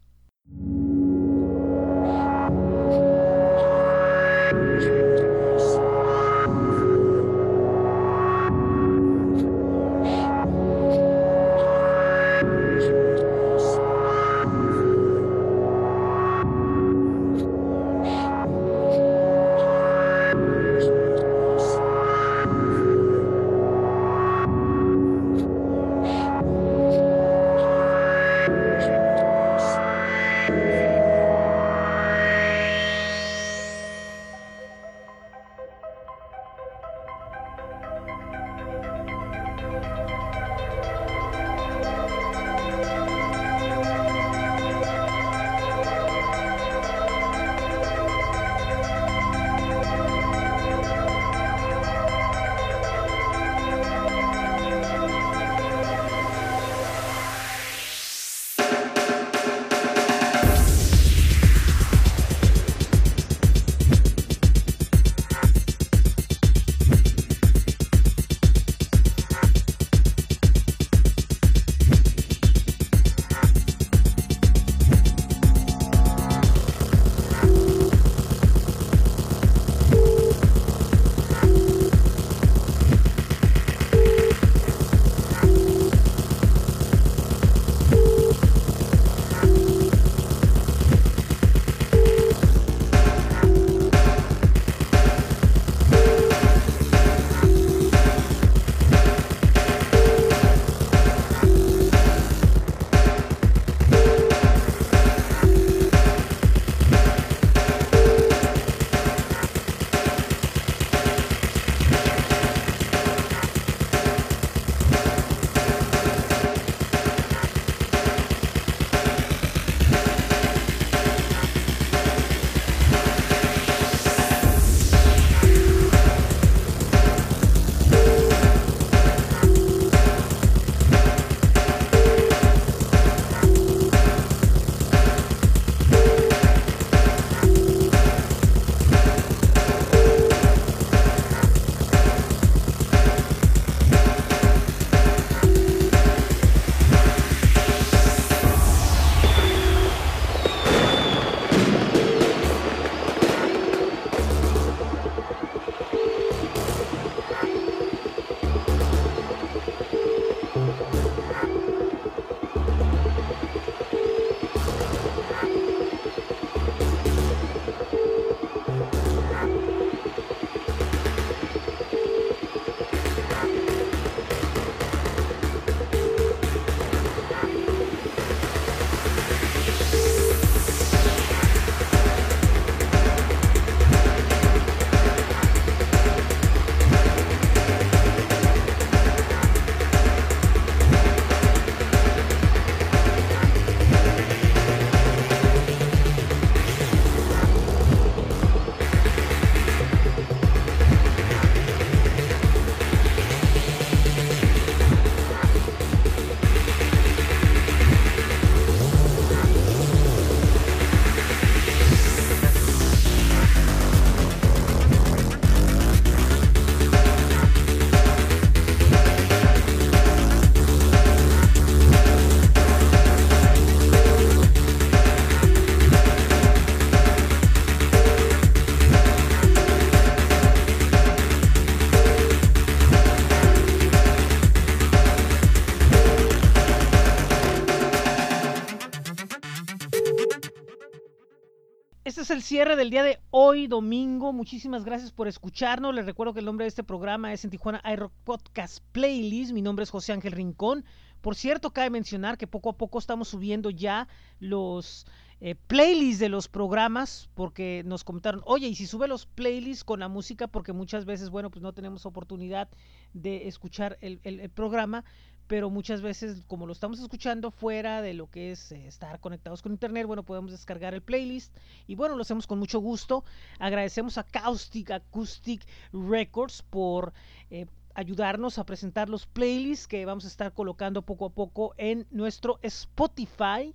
Es 242.29 242.31
el 242.31 242.43
cierre 242.43 242.77
del 242.77 242.91
día 242.91 243.03
de 243.03 243.21
hoy, 243.31 243.69
domingo. 243.69 244.35
Muchísimas 244.35 244.85
gracias 244.85 245.13
por 245.13 245.29
escucharnos. 245.29 245.95
Les 245.95 246.05
recuerdo 246.05 246.35
que 246.35 246.41
el 246.41 246.45
nombre 246.45 246.65
de 246.65 246.69
este 246.69 246.85
programa 246.85 247.33
es 247.33 247.43
en 247.43 247.51
Tijuana 247.51 247.81
iRock 247.91 248.13
Podcast 248.25 248.85
Playlist. 248.93 249.53
Mi 249.53 249.63
nombre 249.63 249.85
es 249.85 249.89
José 249.89 250.13
Ángel 250.13 250.33
Rincón. 250.33 250.85
Por 251.23 251.37
cierto, 251.37 251.73
cabe 251.73 251.89
mencionar 251.89 252.37
que 252.37 252.47
poco 252.47 252.69
a 252.69 252.77
poco 252.77 252.99
estamos 252.99 253.29
subiendo 253.29 253.71
ya 253.71 254.09
los 254.41 255.07
eh, 255.41 255.55
playlists 255.55 256.19
de 256.19 256.29
los 256.29 256.49
programas, 256.49 257.31
porque 257.35 257.83
nos 257.87 258.03
comentaron, 258.03 258.43
oye, 258.45 258.67
y 258.67 258.75
si 258.75 258.87
sube 258.87 259.07
los 259.07 259.25
playlists 259.25 259.85
con 259.85 260.01
la 260.01 260.09
música, 260.09 260.49
porque 260.49 260.73
muchas 260.73 261.05
veces, 261.05 261.31
bueno, 261.31 261.49
pues 261.49 261.63
no 261.63 261.73
tenemos 261.73 262.07
oportunidad 262.07 262.69
de 263.13 263.47
escuchar 263.47 263.97
el, 264.01 264.51
programa, 264.51 265.05
pero 265.49 265.71
muchas 265.71 266.03
veces, 266.03 266.43
como 266.47 266.67
lo 266.67 266.73
estamos 266.73 267.01
escuchando 267.01 267.51
fuera 267.51 268.03
de 268.03 268.13
lo 268.13 268.31
que 268.31 268.53
es 268.53 268.71
eh, 268.71 268.87
estar 268.87 269.19
conectados 269.19 269.63
con 269.63 269.73
internet, 269.73 270.07
bueno, 270.07 270.23
podemos 270.23 270.53
descargar 270.53 270.93
el 270.95 271.03
playlist 271.03 271.57
y 271.87 271.95
bueno, 271.95 272.15
lo 272.15 272.23
hacemos 272.23 272.47
con 272.47 272.59
mucho 272.59 272.79
gusto. 272.79 273.25
Agradecemos 273.59 274.19
a 274.19 274.25
Caustic 274.25 274.91
Acoustic 274.91 275.67
Records 275.93 276.63
por 276.63 277.15
eh, 277.51 277.67
ayudarnos 277.95 278.59
a 278.59 278.65
presentar 278.65 279.09
los 279.09 279.27
playlists 279.27 279.89
que 279.89 280.05
vamos 280.05 280.27
a 280.27 280.29
estar 280.29 280.53
colocando 280.53 281.03
poco 281.03 281.25
a 281.25 281.31
poco 281.31 281.75
en 281.79 282.07
nuestro 282.11 282.59
Spotify. 282.63 283.75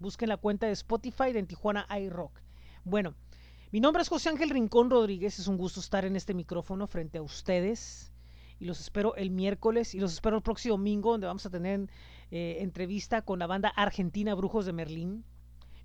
Busquen 0.00 0.28
la 0.28 0.36
cuenta 0.36 0.66
de 0.66 0.72
Spotify 0.72 1.32
de 1.32 1.38
en 1.38 1.46
Tijuana 1.46 1.86
iRock. 2.00 2.32
Bueno, 2.84 3.14
mi 3.70 3.78
nombre 3.78 4.02
es 4.02 4.08
José 4.08 4.28
Ángel 4.28 4.50
Rincón 4.50 4.90
Rodríguez. 4.90 5.38
Es 5.38 5.46
un 5.46 5.56
gusto 5.56 5.78
estar 5.78 6.04
en 6.04 6.16
este 6.16 6.34
micrófono 6.34 6.88
frente 6.88 7.18
a 7.18 7.22
ustedes. 7.22 8.11
Y 8.62 8.64
los 8.64 8.78
espero 8.78 9.16
el 9.16 9.32
miércoles 9.32 9.92
y 9.92 9.98
los 9.98 10.12
espero 10.12 10.36
el 10.36 10.42
próximo 10.42 10.76
domingo, 10.76 11.10
donde 11.10 11.26
vamos 11.26 11.44
a 11.44 11.50
tener 11.50 11.90
eh, 12.30 12.58
entrevista 12.60 13.22
con 13.22 13.40
la 13.40 13.48
banda 13.48 13.70
argentina 13.70 14.36
Brujos 14.36 14.66
de 14.66 14.72
Merlín. 14.72 15.24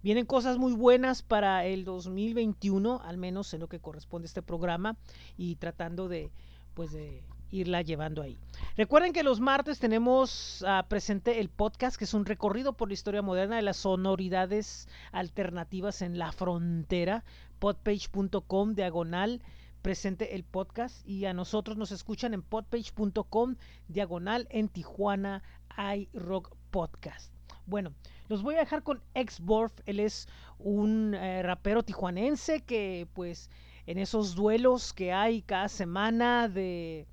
Vienen 0.04 0.28
cosas 0.28 0.60
muy 0.60 0.74
buenas 0.74 1.24
para 1.24 1.66
el 1.66 1.86
2021, 1.86 3.02
al 3.04 3.18
menos 3.18 3.52
en 3.56 3.62
lo 3.62 3.68
que 3.68 3.80
corresponde 3.80 4.26
a 4.26 4.30
este 4.30 4.44
programa, 4.44 4.96
y 5.38 5.56
tratando 5.56 6.08
de, 6.08 6.30
pues, 6.76 6.92
de 6.92 7.24
irla 7.50 7.82
llevando 7.82 8.22
ahí. 8.22 8.38
Recuerden 8.76 9.12
que 9.12 9.24
los 9.24 9.40
martes 9.40 9.80
tenemos 9.80 10.64
ah, 10.68 10.86
presente 10.88 11.40
el 11.40 11.50
podcast, 11.50 11.98
que 11.98 12.04
es 12.04 12.14
un 12.14 12.26
recorrido 12.26 12.74
por 12.74 12.90
la 12.90 12.94
historia 12.94 13.24
moderna 13.24 13.56
de 13.56 13.64
las 13.64 13.78
sonoridades 13.78 14.88
alternativas 15.12 16.04
en 16.04 16.20
la 16.20 16.32
frontera, 16.32 17.24
podpage.com 17.58 18.76
diagonal 18.76 19.42
presente 19.82 20.36
el 20.36 20.44
podcast 20.44 21.08
y 21.08 21.26
a 21.26 21.34
nosotros 21.34 21.78
nos 21.78 21.92
escuchan 21.92 22.34
en 22.34 22.42
podpage.com 22.42 23.56
diagonal 23.88 24.48
en 24.50 24.70
Tijuana 24.70 25.44
iRock 25.78 26.56
Podcast. 26.72 27.34
Bueno, 27.66 27.94
los 28.30 28.44
voy 28.44 28.56
a 28.56 28.60
dejar 28.60 28.84
con 28.84 29.02
Exborf, 29.14 29.74
él 29.86 30.00
es 30.00 30.28
un 30.58 31.14
eh, 31.14 31.44
rapero 31.44 31.84
tijuanense 31.84 32.62
que 32.62 33.08
pues 33.14 33.50
en 33.86 33.98
esos 33.98 34.36
duelos 34.36 34.94
que 34.94 35.14
hay 35.14 35.42
cada 35.42 35.70
semana 35.70 36.48
de 36.48 37.08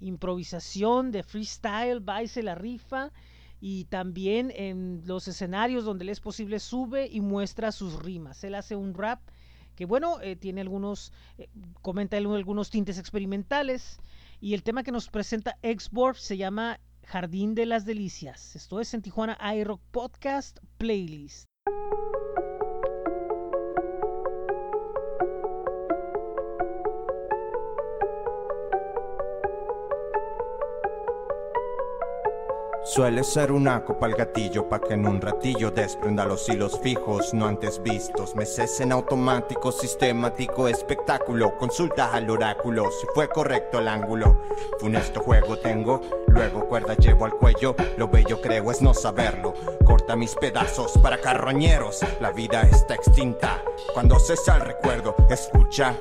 improvisación, 0.00 1.10
de 1.10 1.22
freestyle, 1.22 2.06
va 2.06 2.22
y 2.22 2.28
se 2.28 2.42
la 2.42 2.54
rifa 2.54 3.12
y 3.60 3.86
también 3.86 4.52
en 4.54 5.02
los 5.06 5.26
escenarios 5.28 5.84
donde 5.84 6.04
le 6.04 6.12
es 6.12 6.20
posible 6.20 6.60
sube 6.60 7.08
y 7.10 7.20
muestra 7.22 7.72
sus 7.72 8.02
rimas. 8.02 8.44
Él 8.44 8.54
hace 8.54 8.76
un 8.76 8.92
rap 8.94 9.20
que 9.74 9.84
bueno, 9.84 10.20
eh, 10.20 10.36
tiene 10.36 10.60
algunos, 10.60 11.12
eh, 11.38 11.48
comenta 11.82 12.16
algunos 12.16 12.70
tintes 12.70 12.98
experimentales 12.98 13.98
y 14.40 14.54
el 14.54 14.62
tema 14.62 14.82
que 14.82 14.92
nos 14.92 15.08
presenta 15.08 15.58
Exborf 15.62 16.18
se 16.18 16.36
llama 16.36 16.80
Jardín 17.04 17.54
de 17.54 17.66
las 17.66 17.84
Delicias. 17.84 18.56
Esto 18.56 18.80
es 18.80 18.94
en 18.94 19.02
Tijuana 19.02 19.38
iRock 19.54 19.80
Podcast 19.90 20.58
Playlist. 20.78 21.44
Suele 32.94 33.24
ser 33.24 33.50
una 33.50 33.82
copa 33.82 34.06
el 34.06 34.14
gatillo 34.14 34.68
pa' 34.68 34.78
que 34.78 34.94
en 34.94 35.04
un 35.04 35.20
ratillo 35.20 35.72
desprenda 35.72 36.24
los 36.24 36.48
hilos 36.48 36.78
fijos 36.78 37.34
no 37.34 37.48
antes 37.48 37.82
vistos. 37.82 38.36
Meses 38.36 38.80
en 38.80 38.92
automático, 38.92 39.72
sistemático, 39.72 40.68
espectáculo. 40.68 41.56
Consulta 41.56 42.12
al 42.12 42.30
oráculo 42.30 42.92
si 42.92 43.08
fue 43.12 43.28
correcto 43.28 43.80
el 43.80 43.88
ángulo. 43.88 44.42
Funesto 44.78 45.18
juego 45.18 45.58
tengo, 45.58 46.02
luego 46.28 46.68
cuerda 46.68 46.94
llevo 46.94 47.24
al 47.24 47.32
cuello. 47.32 47.74
Lo 47.96 48.06
bello 48.06 48.40
creo 48.40 48.70
es 48.70 48.80
no 48.80 48.94
saberlo. 48.94 49.54
Corta 49.84 50.14
mis 50.14 50.36
pedazos 50.36 50.96
para 50.98 51.20
carroñeros. 51.20 51.98
La 52.20 52.30
vida 52.30 52.62
está 52.62 52.94
extinta. 52.94 53.60
Cuando 53.92 54.20
cesa 54.20 54.54
el 54.54 54.60
recuerdo, 54.60 55.16
escucha. 55.28 55.96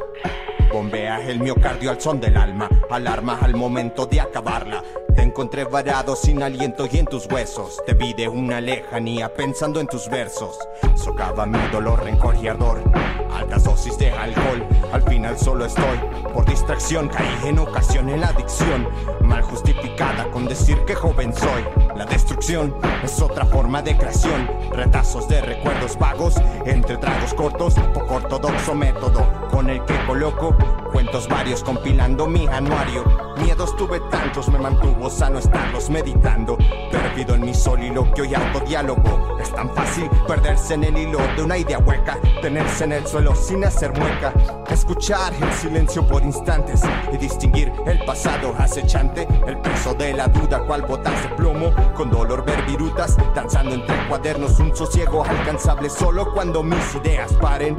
Bombea 0.71 1.27
el 1.27 1.39
miocardio 1.39 1.89
al 1.89 1.99
son 1.99 2.19
del 2.19 2.37
alma, 2.37 2.69
alarma 2.89 3.39
al 3.41 3.55
momento 3.55 4.05
de 4.05 4.21
acabarla. 4.21 4.83
Te 5.15 5.21
encontré 5.21 5.63
varado 5.63 6.15
sin 6.15 6.41
aliento 6.41 6.87
y 6.91 6.97
en 6.97 7.05
tus 7.05 7.27
huesos. 7.27 7.81
Te 7.85 7.93
vi 7.93 8.13
de 8.13 8.27
una 8.27 8.59
lejanía 8.59 9.33
pensando 9.33 9.79
en 9.79 9.87
tus 9.87 10.09
versos. 10.09 10.57
Socava 10.95 11.45
mi 11.45 11.59
dolor, 11.71 12.03
rencor 12.03 12.35
y 12.35 12.47
ardor. 12.47 12.83
Altas 13.31 13.63
dosis 13.63 13.97
de 13.97 14.11
alcohol, 14.11 14.65
al 14.91 15.01
final 15.03 15.37
solo 15.37 15.65
estoy. 15.65 15.99
Por 16.33 16.45
distracción 16.45 17.09
caí 17.09 17.47
en 17.47 17.59
ocasión 17.59 18.09
en 18.09 18.21
la 18.21 18.29
adicción. 18.29 18.87
Mal 19.21 19.41
justificada 19.43 20.29
con 20.31 20.45
decir 20.45 20.77
que 20.85 20.95
joven 20.95 21.33
soy. 21.33 21.63
La 21.95 22.05
destrucción 22.05 22.75
es 23.03 23.21
otra 23.21 23.45
forma 23.45 23.81
de 23.81 23.95
creación. 23.95 24.49
Retazos 24.71 25.27
de 25.27 25.41
recuerdos 25.41 25.97
vagos, 25.97 26.35
entre 26.65 26.97
tragos 26.97 27.33
cortos, 27.33 27.75
poco 27.93 28.15
ortodoxo 28.15 28.73
método 28.73 29.43
con 29.51 29.69
el 29.69 29.83
que 29.85 29.93
coloco 30.07 30.55
cuentos 30.91 31.27
varios 31.27 31.63
compilando 31.63 32.27
mi 32.27 32.47
anuario. 32.47 33.03
Miedos 33.37 33.75
tuve 33.75 33.99
tantos, 34.11 34.47
me 34.49 34.59
mantuvo 34.59 35.02
sano 35.09 35.39
estarlos 35.39 35.89
meditando. 35.89 36.57
Perdido 36.91 37.35
en 37.35 37.41
mi 37.41 37.53
soliloquio 37.53 38.25
y 38.25 38.33
autodiálogo. 38.33 39.37
Es 39.39 39.53
tan 39.53 39.69
fácil 39.71 40.09
perderse 40.27 40.75
en 40.75 40.83
el 40.85 40.97
hilo 40.97 41.19
de 41.35 41.43
una 41.43 41.57
idea 41.57 41.79
hueca, 41.79 42.17
tenerse 42.41 42.85
en 42.85 42.93
el 42.93 43.07
suelo 43.07 43.35
sin 43.35 43.63
hacer 43.63 43.91
mueca. 43.97 44.33
Escuchar 44.69 45.33
el 45.33 45.51
silencio 45.53 46.05
por 46.07 46.23
instantes 46.23 46.81
y 47.11 47.17
distinguir 47.17 47.71
el 47.85 48.03
pasado 48.05 48.53
acechante, 48.57 49.27
el 49.47 49.57
peso 49.59 49.93
de 49.93 50.13
la 50.13 50.27
duda, 50.27 50.65
cual 50.65 50.83
botas 50.83 51.21
de 51.23 51.29
plomo. 51.35 51.71
Con 51.95 52.09
dolor 52.09 52.45
ver 52.45 52.63
virutas, 52.65 53.17
danzando 53.35 53.75
entre 53.75 54.07
cuadernos, 54.07 54.59
un 54.59 54.75
sosiego 54.75 55.23
alcanzable 55.23 55.89
solo 55.89 56.33
cuando 56.33 56.63
mis 56.63 56.95
ideas 56.95 57.31
paren. 57.33 57.75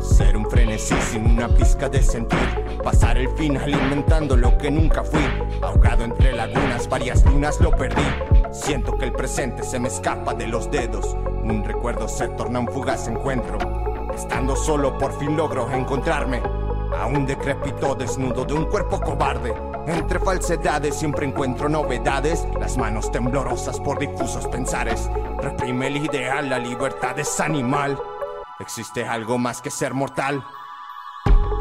Ser 0.00 0.34
un 0.36 0.48
frenesí 0.48 0.94
sin 1.10 1.26
una 1.26 1.48
pizca 1.48 1.88
de 1.88 2.02
sentir. 2.02 2.38
Pasar 2.82 3.18
el 3.18 3.28
final 3.36 3.68
inventando 3.68 4.34
lo 4.34 4.56
que 4.56 4.70
nunca 4.70 5.04
fui. 5.04 5.20
Ahogado 5.60 6.04
entre 6.04 6.32
lagunas, 6.32 6.88
varias 6.88 7.24
lunas 7.26 7.60
lo 7.60 7.70
perdí. 7.70 8.02
Siento 8.50 8.96
que 8.96 9.04
el 9.04 9.12
presente 9.12 9.62
se 9.62 9.78
me 9.78 9.88
escapa 9.88 10.32
de 10.32 10.46
los 10.46 10.70
dedos. 10.70 11.14
Un 11.42 11.62
recuerdo 11.64 12.08
se 12.08 12.28
torna 12.28 12.60
un 12.60 12.68
fugaz 12.68 13.08
encuentro. 13.08 13.58
Estando 14.14 14.56
solo 14.56 14.96
por 14.96 15.12
fin 15.18 15.36
logro 15.36 15.70
encontrarme. 15.70 16.42
A 16.98 17.06
un 17.06 17.26
decrépito 17.26 17.94
desnudo 17.94 18.44
de 18.44 18.54
un 18.54 18.64
cuerpo 18.64 19.00
cobarde. 19.00 19.54
Entre 19.86 20.18
falsedades 20.18 20.94
siempre 20.94 21.26
encuentro 21.26 21.68
novedades. 21.68 22.46
Las 22.58 22.78
manos 22.78 23.12
temblorosas 23.12 23.78
por 23.78 23.98
difusos 23.98 24.46
pensares. 24.46 25.10
Reprime 25.42 25.88
el 25.88 25.98
ideal, 25.98 26.48
la 26.48 26.58
libertad 26.58 27.18
es 27.18 27.38
animal. 27.38 27.98
¿Existe 28.60 29.06
algo 29.06 29.38
más 29.38 29.62
que 29.62 29.70
ser 29.70 29.94
mortal? 29.94 30.44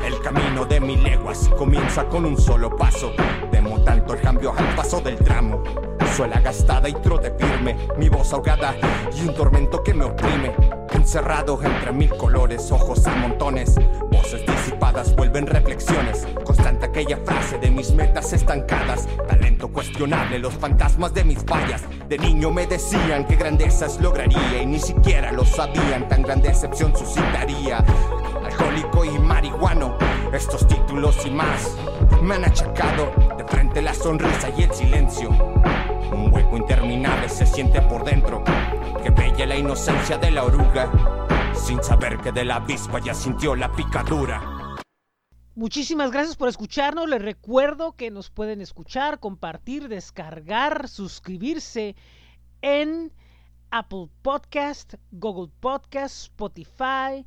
El 0.04 0.20
camino 0.22 0.66
de 0.66 0.82
mil 0.82 1.02
leguas 1.02 1.50
comienza 1.58 2.06
con 2.08 2.26
un 2.26 2.38
solo 2.38 2.76
paso. 2.76 3.14
Temo 3.52 3.82
tanto 3.84 4.14
el 4.14 4.22
cambio 4.22 4.54
al 4.56 4.76
paso 4.76 5.00
del 5.00 5.18
tramo. 5.18 5.64
Suela 6.14 6.42
gastada 6.42 6.90
y 6.90 6.94
trote 6.94 7.32
firme, 7.32 7.88
mi 7.98 8.10
voz 8.10 8.34
ahogada 8.34 8.76
y 9.16 9.22
un 9.22 9.34
tormento 9.34 9.82
que 9.82 9.94
me 9.94 10.04
oprime. 10.04 10.54
Encerrado 10.92 11.62
entre 11.64 11.94
mil 11.94 12.16
colores, 12.18 12.70
ojos 12.72 13.08
a 13.08 13.16
montones, 13.16 13.76
voces 14.32 14.46
disipadas 14.46 15.16
vuelven 15.16 15.48
reflexiones. 15.48 16.28
Constante 16.44 16.86
aquella 16.86 17.18
frase 17.18 17.58
de 17.58 17.72
mis 17.72 17.92
metas 17.94 18.32
estancadas, 18.32 19.08
talento 19.28 19.70
cuestionable, 19.70 20.38
los 20.38 20.54
fantasmas 20.54 21.14
de 21.16 21.24
mis 21.24 21.40
fallas. 21.46 21.82
De 22.08 22.18
niño 22.18 22.52
me 22.52 22.68
decían 22.68 23.26
que 23.26 23.36
grandezas 23.36 24.00
lograría 24.00 24.62
y 24.62 24.66
ni 24.68 24.80
siquiera 24.80 25.32
lo 25.32 25.46
sabían, 25.46 26.08
tan 26.08 26.22
gran 26.22 26.42
decepción 26.42 26.96
suscitaría. 26.96 27.84
Alcohólico 28.46 29.04
y 29.06 29.18
marihuano, 29.18 29.98
estos 30.32 30.68
títulos 30.68 31.26
y 31.26 31.32
más 31.32 31.76
me 32.22 32.36
han 32.36 32.46
achacado 32.46 33.12
de 33.36 33.44
frente 33.46 33.82
la 33.82 33.96
sonrisa 33.96 34.50
y 34.56 34.64
el 34.64 34.72
silencio. 34.72 35.30
Un 36.12 36.32
hueco 36.32 36.56
interminable 36.56 37.30
se 37.30 37.48
siente 37.48 37.82
por 37.82 38.04
dentro. 38.04 38.44
Que 39.02 39.10
bella 39.10 39.48
la 39.48 39.56
inocencia 39.56 40.18
de 40.18 40.32
la 40.32 40.44
oruga. 40.44 40.90
Sin 41.60 41.84
saber 41.84 42.18
que 42.20 42.32
de 42.32 42.46
la 42.46 42.56
avispa 42.56 43.00
ya 43.00 43.14
sintió 43.14 43.56
la 43.56 43.72
picadura. 43.72 44.42
Muchísimas 45.56 46.10
gracias 46.12 46.36
por 46.36 46.48
escucharnos. 46.48 47.08
Les 47.10 47.22
recuerdo 47.22 47.92
que 47.96 48.12
nos 48.12 48.30
pueden 48.30 48.62
escuchar, 48.62 49.20
compartir, 49.20 49.90
descargar, 49.90 50.88
suscribirse 50.88 51.96
en 52.62 53.12
Apple 53.72 54.08
Podcast, 54.22 54.96
Google 55.12 55.52
Podcast, 55.60 56.24
Spotify, 56.24 57.26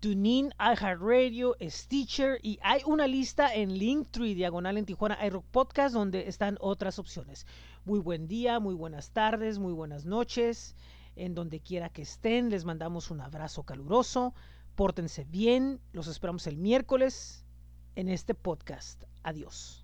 TuneIn, 0.00 0.52
iHeartRadio, 0.58 1.56
Stitcher 1.62 2.38
y 2.42 2.58
hay 2.62 2.82
una 2.86 3.06
lista 3.06 3.54
en 3.54 3.78
Linktree 3.78 4.34
diagonal 4.34 4.78
en 4.78 4.84
Tijuana 4.84 5.18
iRock 5.24 5.44
Podcast 5.46 5.94
donde 5.94 6.28
están 6.28 6.58
otras 6.60 6.98
opciones. 6.98 7.46
Muy 7.84 8.00
buen 8.00 8.26
día, 8.26 8.60
muy 8.60 8.74
buenas 8.74 9.10
tardes, 9.12 9.58
muy 9.58 9.72
buenas 9.72 10.04
noches. 10.04 10.74
En 11.20 11.34
donde 11.34 11.60
quiera 11.60 11.90
que 11.90 12.02
estén. 12.02 12.50
Les 12.50 12.64
mandamos 12.64 13.10
un 13.10 13.20
abrazo 13.20 13.62
caluroso. 13.62 14.34
Pórtense 14.74 15.24
bien. 15.24 15.80
Los 15.92 16.06
esperamos 16.06 16.46
el 16.46 16.56
miércoles 16.56 17.44
en 17.94 18.08
este 18.08 18.34
podcast. 18.34 19.04
Adiós. 19.22 19.79